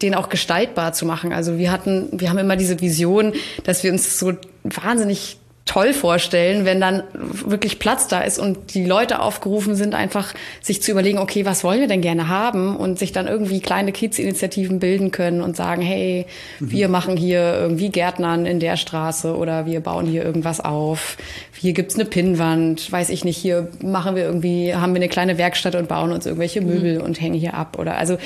[0.00, 1.32] den auch gestaltbar zu machen.
[1.32, 3.32] Also wir hatten, wir haben immer diese Vision,
[3.64, 4.32] dass wir uns so
[4.64, 10.34] wahnsinnig toll vorstellen, wenn dann wirklich Platz da ist und die Leute aufgerufen sind, einfach
[10.60, 13.92] sich zu überlegen, okay, was wollen wir denn gerne haben und sich dann irgendwie kleine
[13.92, 16.26] Kids-Initiativen bilden können und sagen, hey,
[16.58, 16.70] mhm.
[16.70, 21.16] wir machen hier irgendwie Gärtnern in der Straße oder wir bauen hier irgendwas auf.
[21.58, 25.38] Hier gibt's eine Pinnwand, weiß ich nicht, hier machen wir irgendwie, haben wir eine kleine
[25.38, 26.66] Werkstatt und bauen uns irgendwelche mhm.
[26.66, 27.04] Möbel mhm.
[27.04, 28.18] und hängen hier ab oder also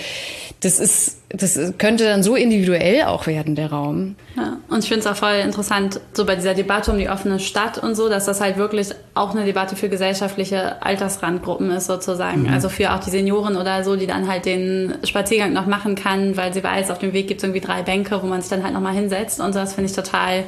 [0.61, 4.14] das ist, das könnte dann so individuell auch werden, der Raum.
[4.37, 7.41] Ja, und ich finde es auch voll interessant, so bei dieser Debatte um die offene
[7.41, 12.43] Stadt und so, dass das halt wirklich auch eine Debatte für gesellschaftliche Altersrandgruppen ist, sozusagen.
[12.43, 12.53] Mhm.
[12.53, 16.37] Also für auch die Senioren oder so, die dann halt den Spaziergang noch machen kann,
[16.37, 18.62] weil sie weiß, auf dem Weg gibt es irgendwie drei Bänke, wo man sich dann
[18.62, 19.41] halt nochmal hinsetzt.
[19.41, 20.45] Und das finde ich total,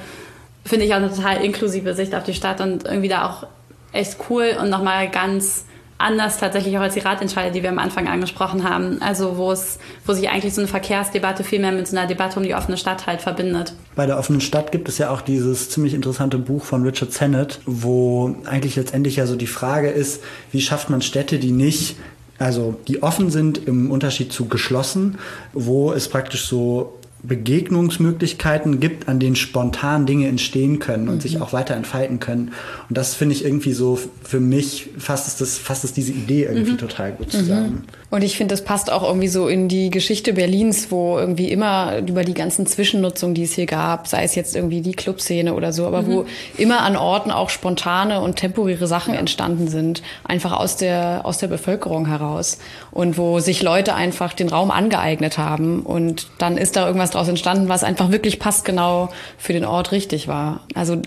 [0.64, 3.46] finde ich auch eine total inklusive Sicht auf die Stadt und irgendwie da auch
[3.92, 5.64] echt cool und nochmal ganz
[5.98, 9.02] anders tatsächlich auch als die Ratentscheide, die wir am Anfang angesprochen haben.
[9.02, 12.38] Also wo es, wo sich eigentlich so eine Verkehrsdebatte viel mehr mit so einer Debatte
[12.38, 13.74] um die offene Stadt halt verbindet.
[13.96, 17.60] Bei der offenen Stadt gibt es ja auch dieses ziemlich interessante Buch von Richard Sennett,
[17.66, 20.22] wo eigentlich letztendlich ja so die Frage ist,
[20.52, 21.96] wie schafft man Städte, die nicht
[22.38, 25.18] also die offen sind im Unterschied zu geschlossen,
[25.52, 31.20] wo es praktisch so Begegnungsmöglichkeiten gibt, an denen spontan Dinge entstehen können und mhm.
[31.20, 32.52] sich auch weiter entfalten können.
[32.88, 36.44] Und das finde ich irgendwie so für mich fasst es das, fasst es diese Idee
[36.44, 36.78] irgendwie mhm.
[36.78, 37.70] total gut zusammen.
[37.70, 37.82] Mhm.
[38.10, 41.98] Und ich finde, das passt auch irgendwie so in die Geschichte Berlins, wo irgendwie immer
[41.98, 45.74] über die ganzen Zwischennutzungen, die es hier gab, sei es jetzt irgendwie die Clubszene oder
[45.74, 46.26] so, aber wo mhm.
[46.56, 49.20] immer an Orten auch spontane und temporäre Sachen ja.
[49.20, 52.58] entstanden sind, einfach aus der, aus der Bevölkerung heraus.
[52.92, 57.28] Und wo sich Leute einfach den Raum angeeignet haben und dann ist da irgendwas draus
[57.28, 60.60] entstanden, was einfach wirklich passgenau für den Ort richtig war.
[60.74, 61.00] Also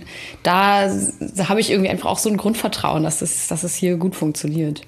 [0.44, 0.90] da,
[1.48, 4.82] habe ich irgendwie einfach auch so ein Grundvertrauen, dass es, dass es hier gut funktioniert.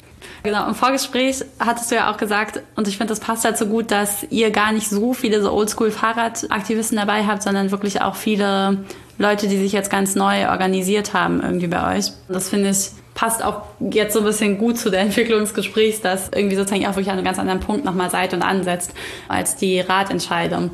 [0.43, 3.91] Genau, im Vorgespräch hattest du ja auch gesagt, und ich finde, das passt dazu gut,
[3.91, 8.84] dass ihr gar nicht so viele so Oldschool-Fahrradaktivisten dabei habt, sondern wirklich auch viele
[9.18, 12.11] Leute, die sich jetzt ganz neu organisiert haben irgendwie bei euch.
[12.28, 16.01] Das finde ich passt auch jetzt so ein bisschen gut zu der Entwicklung des Gesprächs,
[16.01, 18.93] dass irgendwie sozusagen auch wirklich an einem ganz anderen Punkt nochmal seid und ansetzt
[19.28, 20.72] als die Ratentscheidung.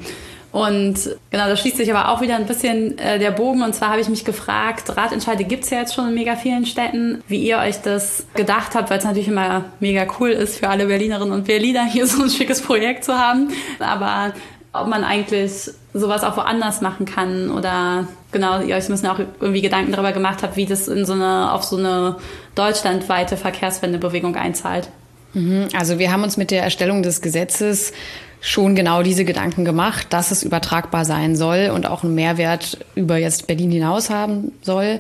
[0.52, 0.96] Und
[1.30, 3.62] genau, da schließt sich aber auch wieder ein bisschen äh, der Bogen.
[3.62, 6.66] Und zwar habe ich mich gefragt, Ratentscheide gibt es ja jetzt schon in mega vielen
[6.66, 10.70] Städten, wie ihr euch das gedacht habt, weil es natürlich immer mega cool ist für
[10.70, 13.50] alle Berlinerinnen und Berliner, hier so ein schickes Projekt zu haben.
[13.80, 14.34] Aber
[14.74, 19.62] ob man eigentlich sowas auch woanders machen kann oder genau, ihr euch müssen auch irgendwie
[19.62, 22.18] Gedanken darüber gemacht habt, wie das in so eine, auf so eine
[22.56, 24.90] deutschlandweite Verkehrswendebewegung einzahlt.
[25.34, 27.94] Mhm, also wir haben uns mit der Erstellung des Gesetzes
[28.42, 33.18] schon genau diese Gedanken gemacht, dass es übertragbar sein soll und auch einen Mehrwert über
[33.18, 35.00] jetzt Berlin hinaus haben soll.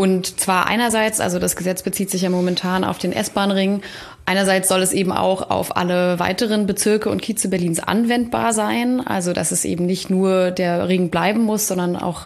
[0.00, 3.82] Und zwar einerseits, also das Gesetz bezieht sich ja momentan auf den S-Bahn-Ring.
[4.24, 9.06] Einerseits soll es eben auch auf alle weiteren Bezirke und Kieze Berlins anwendbar sein.
[9.06, 12.24] Also, dass es eben nicht nur der Ring bleiben muss, sondern auch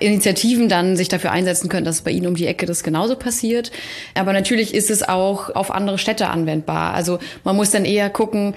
[0.00, 3.70] Initiativen dann sich dafür einsetzen können, dass bei Ihnen um die Ecke das genauso passiert.
[4.14, 6.94] Aber natürlich ist es auch auf andere Städte anwendbar.
[6.94, 8.54] Also man muss dann eher gucken,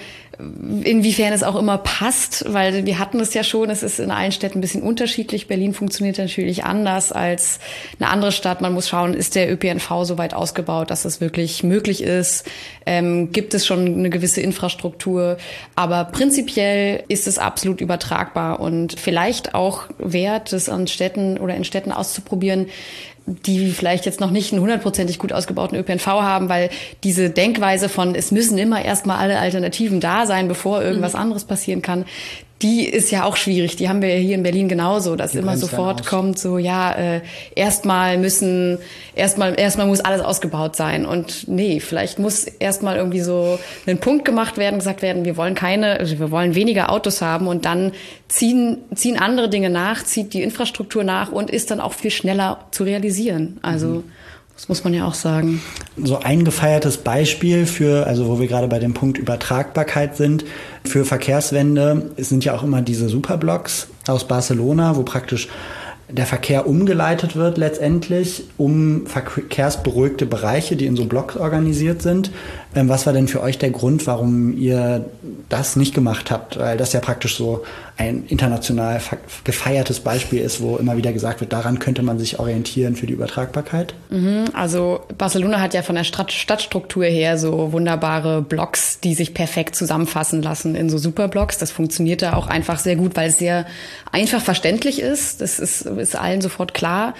[0.84, 4.32] inwiefern es auch immer passt, weil wir hatten es ja schon, es ist in allen
[4.32, 5.48] Städten ein bisschen unterschiedlich.
[5.48, 7.60] Berlin funktioniert natürlich anders als
[8.00, 8.62] eine andere Stadt.
[8.62, 12.46] Man muss schauen, ist der ÖPNV so weit ausgebaut, dass es wirklich möglich ist?
[12.86, 15.38] Ähm, gibt es schon eine gewisse Infrastruktur?
[15.76, 21.64] Aber prinzipiell ist es absolut übertragbar und vielleicht auch wert, es an Städten oder in
[21.64, 22.68] Städten auszuprobieren,
[23.26, 26.70] die vielleicht jetzt noch nicht einen hundertprozentig gut ausgebauten ÖPNV haben, weil
[27.04, 31.20] diese Denkweise von, es müssen immer erstmal alle Alternativen da sein, bevor irgendwas mhm.
[31.20, 32.06] anderes passieren kann,
[32.62, 33.78] die ist ja auch schwierig.
[33.78, 36.92] Die haben wir ja hier in Berlin genauso, dass die immer sofort kommt, so ja,
[36.92, 37.22] äh,
[37.56, 38.80] erstmal müssen,
[39.16, 41.06] erstmal, erstmal muss alles ausgebaut sein.
[41.06, 43.58] Und nee, vielleicht muss erstmal irgendwie so
[43.88, 47.48] ein Punkt gemacht werden, gesagt werden, wir wollen keine, also wir wollen weniger Autos haben
[47.48, 47.94] und dann
[48.28, 52.66] ziehen, ziehen andere Dinge nach, zieht die Infrastruktur nach und ist dann auch viel schneller
[52.72, 53.58] zu realisieren.
[53.62, 54.04] Also mhm.
[54.60, 55.62] Das muss man ja auch sagen.
[55.96, 60.44] So ein gefeiertes Beispiel für, also wo wir gerade bei dem Punkt Übertragbarkeit sind,
[60.84, 65.48] für Verkehrswende sind ja auch immer diese Superblocks aus Barcelona, wo praktisch
[66.10, 72.30] der Verkehr umgeleitet wird letztendlich, um verkehrsberuhigte Bereiche, die in so Blocks organisiert sind,
[72.74, 75.06] was war denn für euch der Grund, warum ihr
[75.50, 76.60] das nicht gemacht habt?
[76.60, 77.64] Weil das ja praktisch so
[77.98, 79.02] ein international
[79.44, 83.14] gefeiertes Beispiel ist, wo immer wieder gesagt wird, daran könnte man sich orientieren für die
[83.14, 83.96] Übertragbarkeit.
[84.10, 89.76] Mhm, also Barcelona hat ja von der Stadtstruktur her so wunderbare Blocks, die sich perfekt
[89.76, 91.58] zusammenfassen lassen in so Superblocks.
[91.58, 93.66] Das funktioniert da auch einfach sehr gut, weil es sehr
[94.12, 95.42] einfach verständlich ist.
[95.42, 97.16] Das ist, ist allen sofort klar.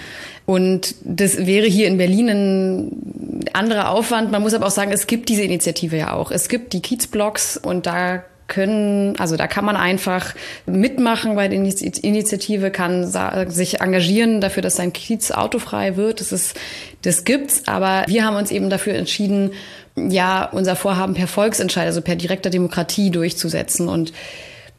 [0.50, 4.32] Und das wäre hier in Berlin ein anderer Aufwand.
[4.32, 6.32] Man muss aber auch sagen, es gibt diese Initiative ja auch.
[6.32, 10.34] Es gibt die Kiezblocks und da können, also da kann man einfach
[10.66, 13.06] mitmachen bei der Initiative, kann
[13.52, 16.20] sich engagieren dafür, dass sein Kiez autofrei wird.
[16.20, 16.60] Das ist,
[17.04, 17.68] das gibt's.
[17.68, 19.52] Aber wir haben uns eben dafür entschieden,
[19.96, 24.14] ja, unser Vorhaben per Volksentscheid, also per direkter Demokratie durchzusetzen und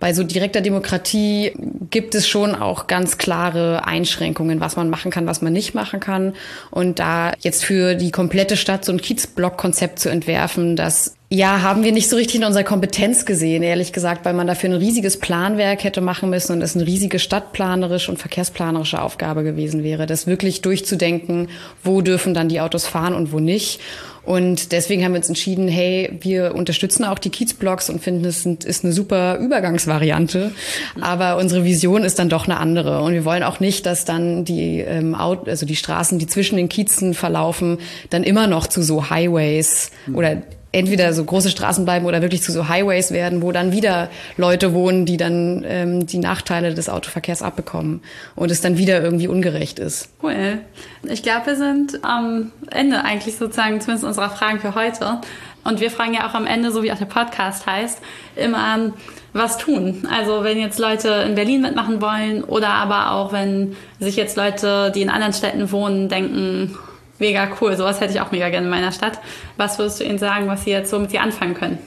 [0.01, 1.53] bei so direkter Demokratie
[1.91, 6.01] gibt es schon auch ganz klare Einschränkungen, was man machen kann, was man nicht machen
[6.01, 6.33] kann.
[6.71, 11.85] Und da jetzt für die komplette Stadt so ein Kiezblock-Konzept zu entwerfen, das ja, haben
[11.85, 15.17] wir nicht so richtig in unserer Kompetenz gesehen, ehrlich gesagt, weil man dafür ein riesiges
[15.17, 20.27] Planwerk hätte machen müssen und es eine riesige stadtplanerische und verkehrsplanerische Aufgabe gewesen wäre, das
[20.27, 21.49] wirklich durchzudenken,
[21.85, 23.81] wo dürfen dann die Autos fahren und wo nicht.
[24.25, 28.45] Und deswegen haben wir uns entschieden, hey, wir unterstützen auch die Kiezblocks und finden, es
[28.47, 30.53] ist eine super Übergangsvariante.
[31.01, 33.03] Aber unsere Vision ist dann doch eine andere.
[33.03, 36.69] Und wir wollen auch nicht, dass dann die, ähm, also die Straßen, die zwischen den
[36.69, 37.79] Kiezen verlaufen,
[38.11, 40.43] dann immer noch zu so Highways oder
[40.73, 44.73] entweder so große Straßen bleiben oder wirklich zu so Highways werden, wo dann wieder Leute
[44.73, 48.03] wohnen, die dann ähm, die Nachteile des Autoverkehrs abbekommen
[48.37, 50.09] und es dann wieder irgendwie ungerecht ist.
[50.23, 50.59] Cool.
[51.05, 55.21] Ich glaube, wir sind am Ende eigentlich sozusagen zumindest unserer Fragen für heute.
[55.65, 58.01] Und wir fragen ja auch am Ende, so wie auch der Podcast heißt,
[58.37, 58.93] immer
[59.33, 60.09] was tun.
[60.11, 64.91] Also wenn jetzt Leute in Berlin mitmachen wollen oder aber auch wenn sich jetzt Leute,
[64.95, 66.77] die in anderen Städten wohnen, denken,
[67.21, 67.77] mega cool.
[67.77, 69.19] Sowas hätte ich auch mega gerne in meiner Stadt.
[69.57, 71.79] Was würdest du ihnen sagen, was sie jetzt so mit dir anfangen können?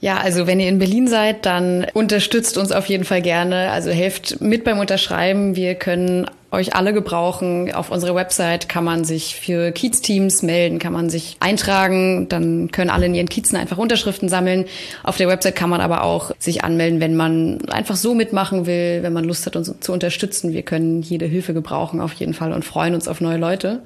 [0.00, 3.70] Ja, also wenn ihr in Berlin seid, dann unterstützt uns auf jeden Fall gerne.
[3.70, 5.56] Also helft mit beim Unterschreiben.
[5.56, 6.26] Wir können
[6.56, 7.72] euch alle gebrauchen.
[7.72, 12.28] Auf unserer Website kann man sich für Kiez-Teams melden, kann man sich eintragen.
[12.28, 14.64] Dann können alle in ihren Kiezen einfach Unterschriften sammeln.
[15.02, 19.02] Auf der Website kann man aber auch sich anmelden, wenn man einfach so mitmachen will,
[19.02, 20.52] wenn man Lust hat, uns zu unterstützen.
[20.52, 23.82] Wir können jede Hilfe gebrauchen auf jeden Fall und freuen uns auf neue Leute.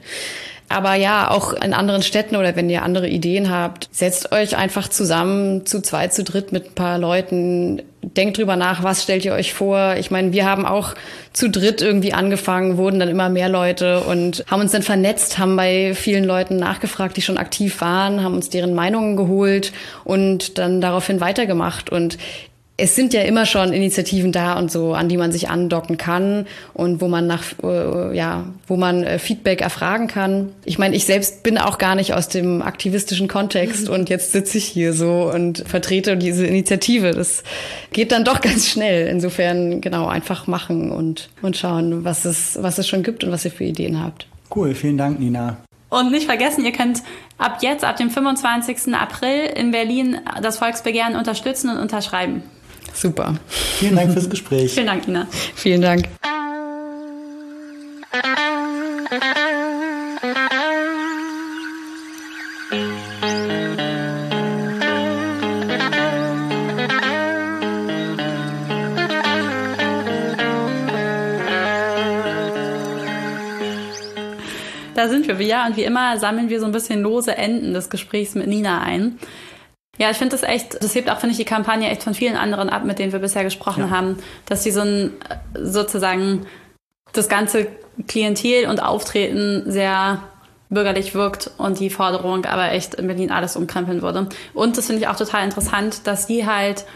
[0.71, 4.89] Aber ja, auch in anderen Städten oder wenn ihr andere Ideen habt, setzt euch einfach
[4.89, 7.83] zusammen zu zweit, zu dritt mit ein paar Leuten.
[8.03, 9.97] Denkt drüber nach, was stellt ihr euch vor?
[9.99, 10.95] Ich meine, wir haben auch
[11.35, 15.55] zu dritt irgendwie angefangen, wurden dann immer mehr Leute und haben uns dann vernetzt, haben
[15.55, 19.73] bei vielen Leuten nachgefragt, die schon aktiv waren, haben uns deren Meinungen geholt
[20.05, 21.91] und dann daraufhin weitergemacht.
[21.91, 22.17] Und
[22.81, 26.47] es sind ja immer schon Initiativen da und so, an die man sich andocken kann
[26.75, 30.53] und wo man nach, äh, ja, wo man äh, Feedback erfragen kann.
[30.65, 34.59] Ich meine, ich selbst bin auch gar nicht aus dem aktivistischen Kontext und jetzt sitze
[34.59, 37.13] ich hier so und vertrete diese Initiative.
[37.13, 37.43] Das
[37.93, 39.09] geht dann doch ganz schnell.
[39.09, 43.45] Insofern, genau, einfach machen und, und schauen, was es, was es schon gibt und was
[43.45, 44.27] ihr für Ideen habt.
[44.55, 45.59] Cool, vielen Dank, Nina.
[45.91, 47.03] Und nicht vergessen, ihr könnt
[47.37, 48.95] ab jetzt, ab dem 25.
[48.95, 52.43] April in Berlin das Volksbegehren unterstützen und unterschreiben.
[52.95, 53.35] Super.
[53.49, 54.73] Vielen Dank fürs Gespräch.
[54.75, 55.27] Vielen Dank, Ina.
[55.55, 56.09] Vielen Dank.
[75.01, 77.89] Da sind wir wieder und wie immer sammeln wir so ein bisschen lose Enden des
[77.89, 79.19] Gesprächs mit Nina ein.
[80.01, 82.35] Ja, ich finde das echt, das hebt auch, finde ich, die Kampagne echt von vielen
[82.35, 83.91] anderen ab, mit denen wir bisher gesprochen ja.
[83.91, 85.13] haben, dass sie so ein,
[85.53, 86.47] sozusagen
[87.13, 87.67] das ganze
[88.09, 90.23] Klientel und Auftreten sehr
[90.71, 94.29] bürgerlich wirkt und die Forderung aber echt in Berlin alles umkrempeln würde.
[94.55, 96.87] Und das finde ich auch total interessant, dass die halt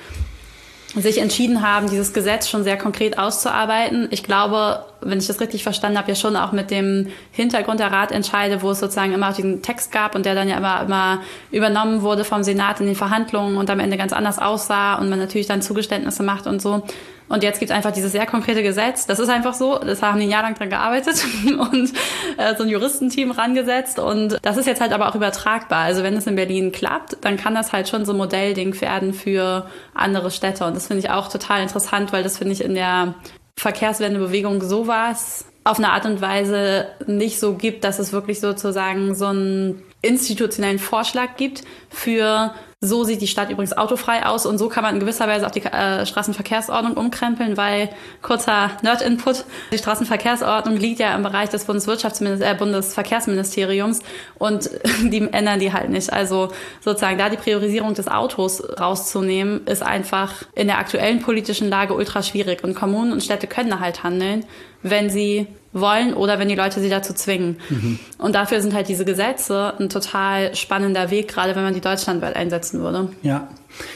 [0.96, 4.08] sich entschieden haben, dieses Gesetz schon sehr konkret auszuarbeiten.
[4.10, 7.90] Ich glaube, wenn ich das richtig verstanden habe, ja schon auch mit dem Hintergrund der
[7.90, 11.22] Ratentscheide, wo es sozusagen immer auch diesen Text gab und der dann ja immer, immer
[11.50, 15.18] übernommen wurde vom Senat in den Verhandlungen und am Ende ganz anders aussah und man
[15.18, 16.82] natürlich dann Zugeständnisse macht und so.
[17.28, 19.06] Und jetzt gibt es einfach dieses sehr konkrete Gesetz.
[19.06, 19.78] Das ist einfach so.
[19.78, 21.92] Das haben die ein Jahr lang dran gearbeitet und
[22.36, 23.98] äh, so ein Juristenteam rangesetzt.
[23.98, 25.84] Und das ist jetzt halt aber auch übertragbar.
[25.84, 29.14] Also wenn es in Berlin klappt, dann kann das halt schon so ein Modellding werden
[29.14, 30.66] für andere Städte.
[30.66, 33.14] Und das finde ich auch total interessant, weil das finde ich in der
[33.56, 39.26] Verkehrswendebewegung sowas auf eine Art und Weise nicht so gibt, dass es wirklich sozusagen so
[39.26, 42.54] einen institutionellen Vorschlag gibt für
[42.84, 45.50] So sieht die Stadt übrigens autofrei aus und so kann man in gewisser Weise auch
[45.50, 47.88] die äh, Straßenverkehrsordnung umkrempeln, weil
[48.20, 54.00] kurzer Nerd-Input, die Straßenverkehrsordnung liegt ja im Bereich des äh, Bundesverkehrsministeriums
[54.38, 54.68] und
[55.02, 56.12] die ändern die halt nicht.
[56.12, 56.50] Also
[56.82, 62.22] sozusagen da die Priorisierung des Autos rauszunehmen, ist einfach in der aktuellen politischen Lage ultra
[62.22, 64.44] schwierig und Kommunen und Städte können da halt handeln,
[64.82, 67.56] wenn sie wollen oder wenn die Leute sie dazu zwingen.
[67.68, 67.98] Mhm.
[68.18, 72.36] Und dafür sind halt diese Gesetze ein total spannender Weg, gerade wenn man die deutschlandweit
[72.36, 73.10] einsetzen würde.
[73.22, 73.48] Ja,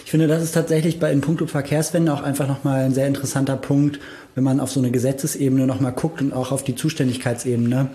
[0.04, 3.56] ich finde, das ist tatsächlich bei in puncto Verkehrswende auch einfach nochmal ein sehr interessanter
[3.56, 4.00] Punkt,
[4.34, 7.90] wenn man auf so eine Gesetzesebene nochmal guckt und auch auf die Zuständigkeitsebene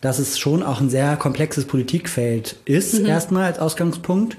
[0.00, 3.06] dass es schon auch ein sehr komplexes Politikfeld ist, mhm.
[3.06, 4.36] erstmal als Ausgangspunkt,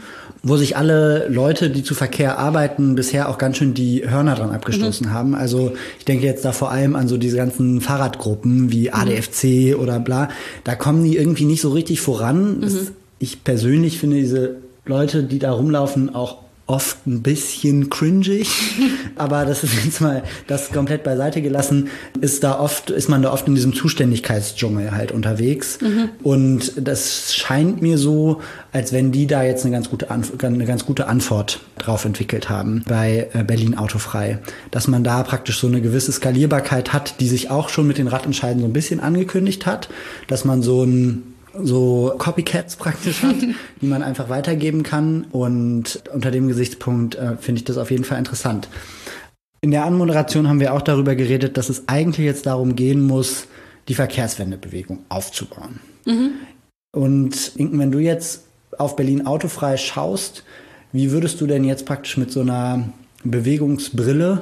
[0.47, 4.51] wo sich alle Leute, die zu Verkehr arbeiten, bisher auch ganz schön die Hörner dran
[4.51, 5.13] abgestoßen mhm.
[5.13, 5.35] haben.
[5.35, 9.79] Also ich denke jetzt da vor allem an so diese ganzen Fahrradgruppen wie ADFC mhm.
[9.79, 10.29] oder bla.
[10.63, 12.61] Da kommen die irgendwie nicht so richtig voran.
[12.61, 12.87] Das, mhm.
[13.19, 16.37] ich persönlich finde diese Leute, die da rumlaufen, auch
[16.67, 18.49] oft ein bisschen cringig,
[19.15, 21.87] aber das ist jetzt mal das komplett beiseite gelassen,
[22.19, 25.79] ist da oft, ist man da oft in diesem Zuständigkeitsdschungel halt unterwegs.
[25.81, 26.09] Mhm.
[26.23, 28.41] Und das scheint mir so,
[28.73, 32.49] als wenn die da jetzt eine ganz gute, Anf eine ganz gute Antwort drauf entwickelt
[32.49, 34.39] haben bei äh, Berlin Autofrei.
[34.69, 38.07] Dass man da praktisch so eine gewisse Skalierbarkeit hat, die sich auch schon mit den
[38.07, 39.87] Radentscheiden so ein bisschen angekündigt hat,
[40.27, 41.26] dass man so ein
[41.63, 43.35] so Copycats praktisch hat,
[43.81, 45.25] die man einfach weitergeben kann.
[45.31, 48.67] Und unter dem Gesichtspunkt äh, finde ich das auf jeden Fall interessant.
[49.61, 53.47] In der Anmoderation haben wir auch darüber geredet, dass es eigentlich jetzt darum gehen muss,
[53.87, 55.79] die Verkehrswendebewegung aufzubauen.
[56.05, 56.31] Mhm.
[56.95, 58.43] Und Inken, wenn du jetzt
[58.77, 60.43] auf Berlin autofrei schaust,
[60.91, 62.89] wie würdest du denn jetzt praktisch mit so einer
[63.23, 64.41] Bewegungsbrille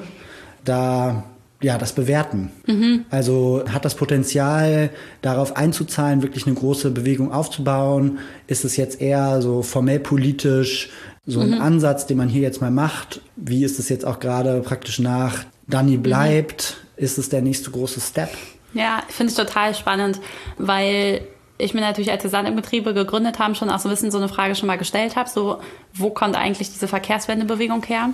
[0.63, 1.23] da
[1.65, 2.51] ja, das bewerten.
[2.67, 3.05] Mhm.
[3.09, 4.91] Also hat das Potenzial,
[5.23, 8.19] darauf einzuzahlen, wirklich eine große Bewegung aufzubauen?
[8.45, 10.91] Ist es jetzt eher so formell politisch
[11.25, 11.61] so ein mhm.
[11.61, 13.19] Ansatz, den man hier jetzt mal macht?
[13.35, 16.77] Wie ist es jetzt auch gerade praktisch nach Danny bleibt?
[16.77, 17.03] Mhm.
[17.03, 18.29] Ist es der nächste große Step?
[18.75, 20.19] Ja, ich finde es total spannend,
[20.59, 21.21] weil
[21.57, 24.27] ich mir natürlich, als wir Sand gegründet haben, schon auch so ein bisschen so eine
[24.27, 25.59] Frage schon mal gestellt habe, so,
[25.93, 28.09] wo kommt eigentlich diese Verkehrswendebewegung her?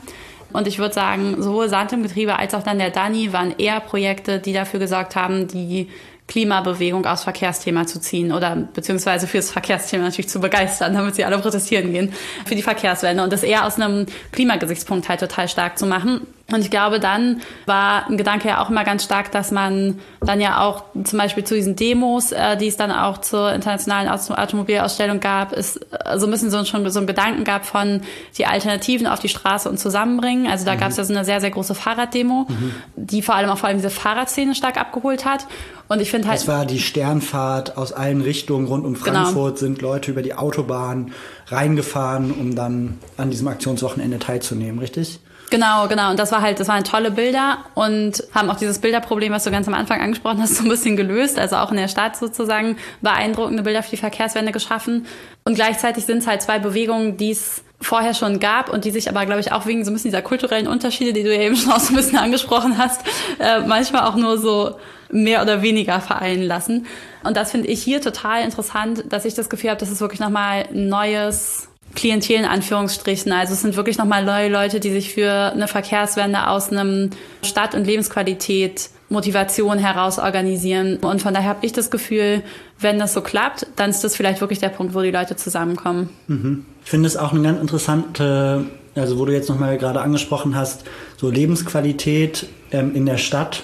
[0.53, 3.79] Und ich würde sagen, sowohl Sand im Getriebe als auch dann der Dani waren eher
[3.79, 5.89] Projekte, die dafür gesorgt haben, die
[6.27, 11.37] Klimabewegung aufs Verkehrsthema zu ziehen oder beziehungsweise fürs Verkehrsthema natürlich zu begeistern, damit sie alle
[11.39, 12.13] protestieren gehen
[12.45, 16.25] für die Verkehrswende und das eher aus einem Klimagesichtspunkt halt total stark zu machen.
[16.51, 20.41] Und ich glaube, dann war ein Gedanke ja auch immer ganz stark, dass man dann
[20.41, 25.19] ja auch zum Beispiel zu diesen Demos, äh, die es dann auch zur internationalen Automobilausstellung
[25.19, 28.01] gab, ist äh, so ein bisschen so, schon so ein Gedanken gab von
[28.37, 30.47] die Alternativen auf die Straße und zusammenbringen.
[30.47, 30.79] Also da mhm.
[30.79, 32.73] gab es ja so eine sehr, sehr große Fahrraddemo, mhm.
[32.95, 35.47] die vor allem auch vor allem diese Fahrradszene stark abgeholt hat.
[35.87, 36.39] Und ich finde halt.
[36.39, 39.23] Das war die Sternfahrt aus allen Richtungen rund um genau.
[39.23, 39.59] Frankfurt, genau.
[39.59, 41.11] sind Leute über die Autobahn
[41.47, 45.19] reingefahren, um dann an diesem Aktionswochenende teilzunehmen, richtig?
[45.51, 46.11] Genau, genau.
[46.11, 49.51] Und das war halt, das waren tolle Bilder und haben auch dieses Bilderproblem, was du
[49.51, 51.37] ganz am Anfang angesprochen hast, so ein bisschen gelöst.
[51.37, 55.05] Also auch in der Stadt sozusagen beeindruckende Bilder für die Verkehrswende geschaffen.
[55.43, 59.09] Und gleichzeitig sind es halt zwei Bewegungen, die es vorher schon gab und die sich
[59.09, 61.57] aber, glaube ich, auch wegen so ein bisschen dieser kulturellen Unterschiede, die du ja eben
[61.57, 63.01] schon auch so ein bisschen angesprochen hast,
[63.39, 64.77] äh, manchmal auch nur so
[65.11, 66.85] mehr oder weniger vereinen lassen.
[67.23, 70.21] Und das finde ich hier total interessant, dass ich das Gefühl habe, dass es wirklich
[70.21, 73.31] nochmal ein neues Klientel in Anführungsstrichen.
[73.31, 77.09] Also es sind wirklich nochmal neue Leute, die sich für eine Verkehrswende aus einem
[77.43, 80.97] Stadt- und Lebensqualität Motivation heraus organisieren.
[80.97, 82.43] Und von daher habe ich das Gefühl,
[82.79, 86.09] wenn das so klappt, dann ist das vielleicht wirklich der Punkt, wo die Leute zusammenkommen.
[86.27, 86.65] Mhm.
[86.83, 88.65] Ich finde es auch eine ganz interessante,
[88.95, 90.85] also wo du jetzt nochmal gerade angesprochen hast,
[91.17, 93.63] so Lebensqualität ähm, in der Stadt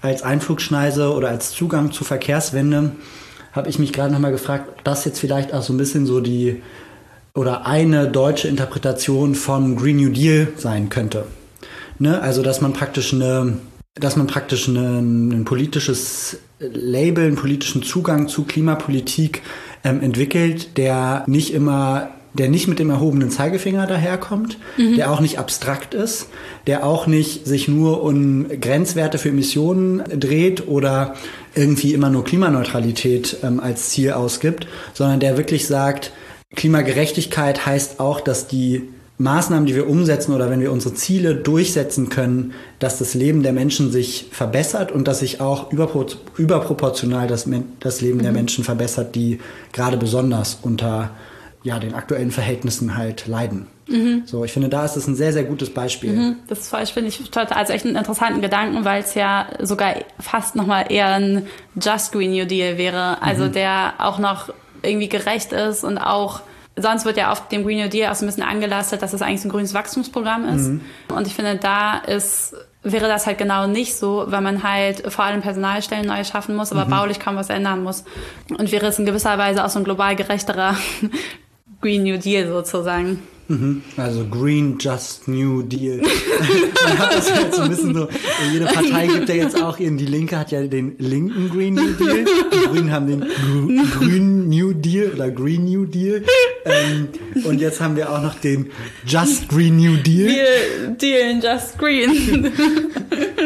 [0.00, 2.92] als Einflugschneise oder als Zugang zur Verkehrswende,
[3.52, 6.20] habe ich mich gerade nochmal gefragt, ob das jetzt vielleicht auch so ein bisschen so
[6.20, 6.62] die
[7.34, 11.26] oder eine deutsche Interpretation von Green New Deal sein könnte.
[11.98, 12.20] Ne?
[12.20, 13.58] Also dass man praktisch eine,
[13.94, 19.42] dass man praktisch eine, ein politisches Label, einen politischen Zugang zu Klimapolitik
[19.82, 24.96] ähm, entwickelt, der nicht immer der nicht mit dem erhobenen Zeigefinger daherkommt, mhm.
[24.96, 26.26] der auch nicht abstrakt ist,
[26.66, 31.14] der auch nicht sich nur um Grenzwerte für Emissionen dreht oder
[31.54, 36.10] irgendwie immer nur Klimaneutralität ähm, als Ziel ausgibt, sondern der wirklich sagt,
[36.54, 38.88] Klimagerechtigkeit heißt auch, dass die
[39.18, 43.52] Maßnahmen, die wir umsetzen oder wenn wir unsere Ziele durchsetzen können, dass das Leben der
[43.52, 47.48] Menschen sich verbessert und dass sich auch überpro überproportional das,
[47.78, 48.22] das Leben mhm.
[48.22, 49.38] der Menschen verbessert, die
[49.72, 51.10] gerade besonders unter
[51.62, 53.68] ja, den aktuellen Verhältnissen halt leiden.
[53.86, 54.22] Mhm.
[54.26, 56.12] So, ich finde, da ist es ein sehr, sehr gutes Beispiel.
[56.12, 56.36] Mhm.
[56.48, 60.86] Das finde ich total, also echt einen interessanten Gedanken, weil es ja sogar fast nochmal
[60.90, 61.46] eher ein
[61.80, 63.22] Just Green New Deal wäre.
[63.22, 63.52] Also mhm.
[63.52, 64.52] der auch noch
[64.84, 66.40] irgendwie gerecht ist und auch
[66.76, 69.22] sonst wird ja auf dem Green New Deal auch so ein bisschen angelastet, dass es
[69.22, 70.68] eigentlich ein grünes Wachstumsprogramm ist.
[70.68, 70.80] Mhm.
[71.14, 72.54] Und ich finde, da ist
[72.84, 76.70] wäre das halt genau nicht so, weil man halt vor allem Personalstellen neu schaffen muss,
[76.70, 76.90] aber mhm.
[76.90, 78.04] baulich kaum was ändern muss.
[78.56, 80.76] Und wäre es in gewisser Weise auch so ein global gerechterer
[81.80, 83.22] Green New Deal sozusagen.
[83.48, 83.82] Mhm.
[83.96, 86.00] Also Green Just New Deal.
[86.84, 88.08] Man hat das halt so ein bisschen so,
[88.52, 91.92] jede Partei gibt ja jetzt auch ihren, die Linke hat ja den linken Green New
[91.92, 93.24] Deal, die Grünen haben den
[93.98, 96.24] Grün New Deal oder Green New Deal
[96.64, 97.08] ähm,
[97.44, 98.70] und jetzt haben wir auch noch den
[99.06, 100.28] Just Green New Deal.
[100.28, 102.52] Deal, Deal in Just Green.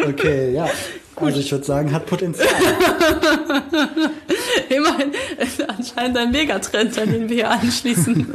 [0.09, 0.69] Okay, ja.
[1.17, 2.49] Also ich würde sagen, hat Potenzial.
[4.69, 5.13] Immerhin
[5.67, 8.27] anscheinend ein Megatrend, an den wir hier anschließen.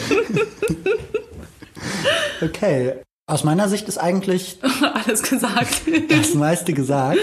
[2.42, 2.94] okay.
[3.26, 4.58] Aus meiner Sicht ist eigentlich
[5.06, 5.82] alles gesagt.
[6.08, 7.18] Das meiste gesagt.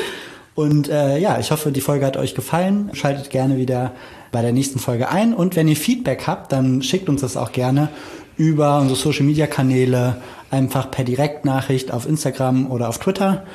[0.56, 2.90] Und äh, ja, ich hoffe, die Folge hat euch gefallen.
[2.94, 3.94] Schaltet gerne wieder
[4.32, 5.34] bei der nächsten Folge ein.
[5.34, 7.90] Und wenn ihr Feedback habt, dann schickt uns das auch gerne
[8.38, 13.46] über unsere Social Media Kanäle, einfach per Direktnachricht auf Instagram oder auf Twitter.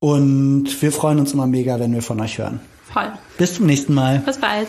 [0.00, 2.60] Und wir freuen uns immer mega, wenn wir von euch hören.
[2.92, 3.12] Voll.
[3.38, 4.18] Bis zum nächsten Mal.
[4.18, 4.68] Bis bald.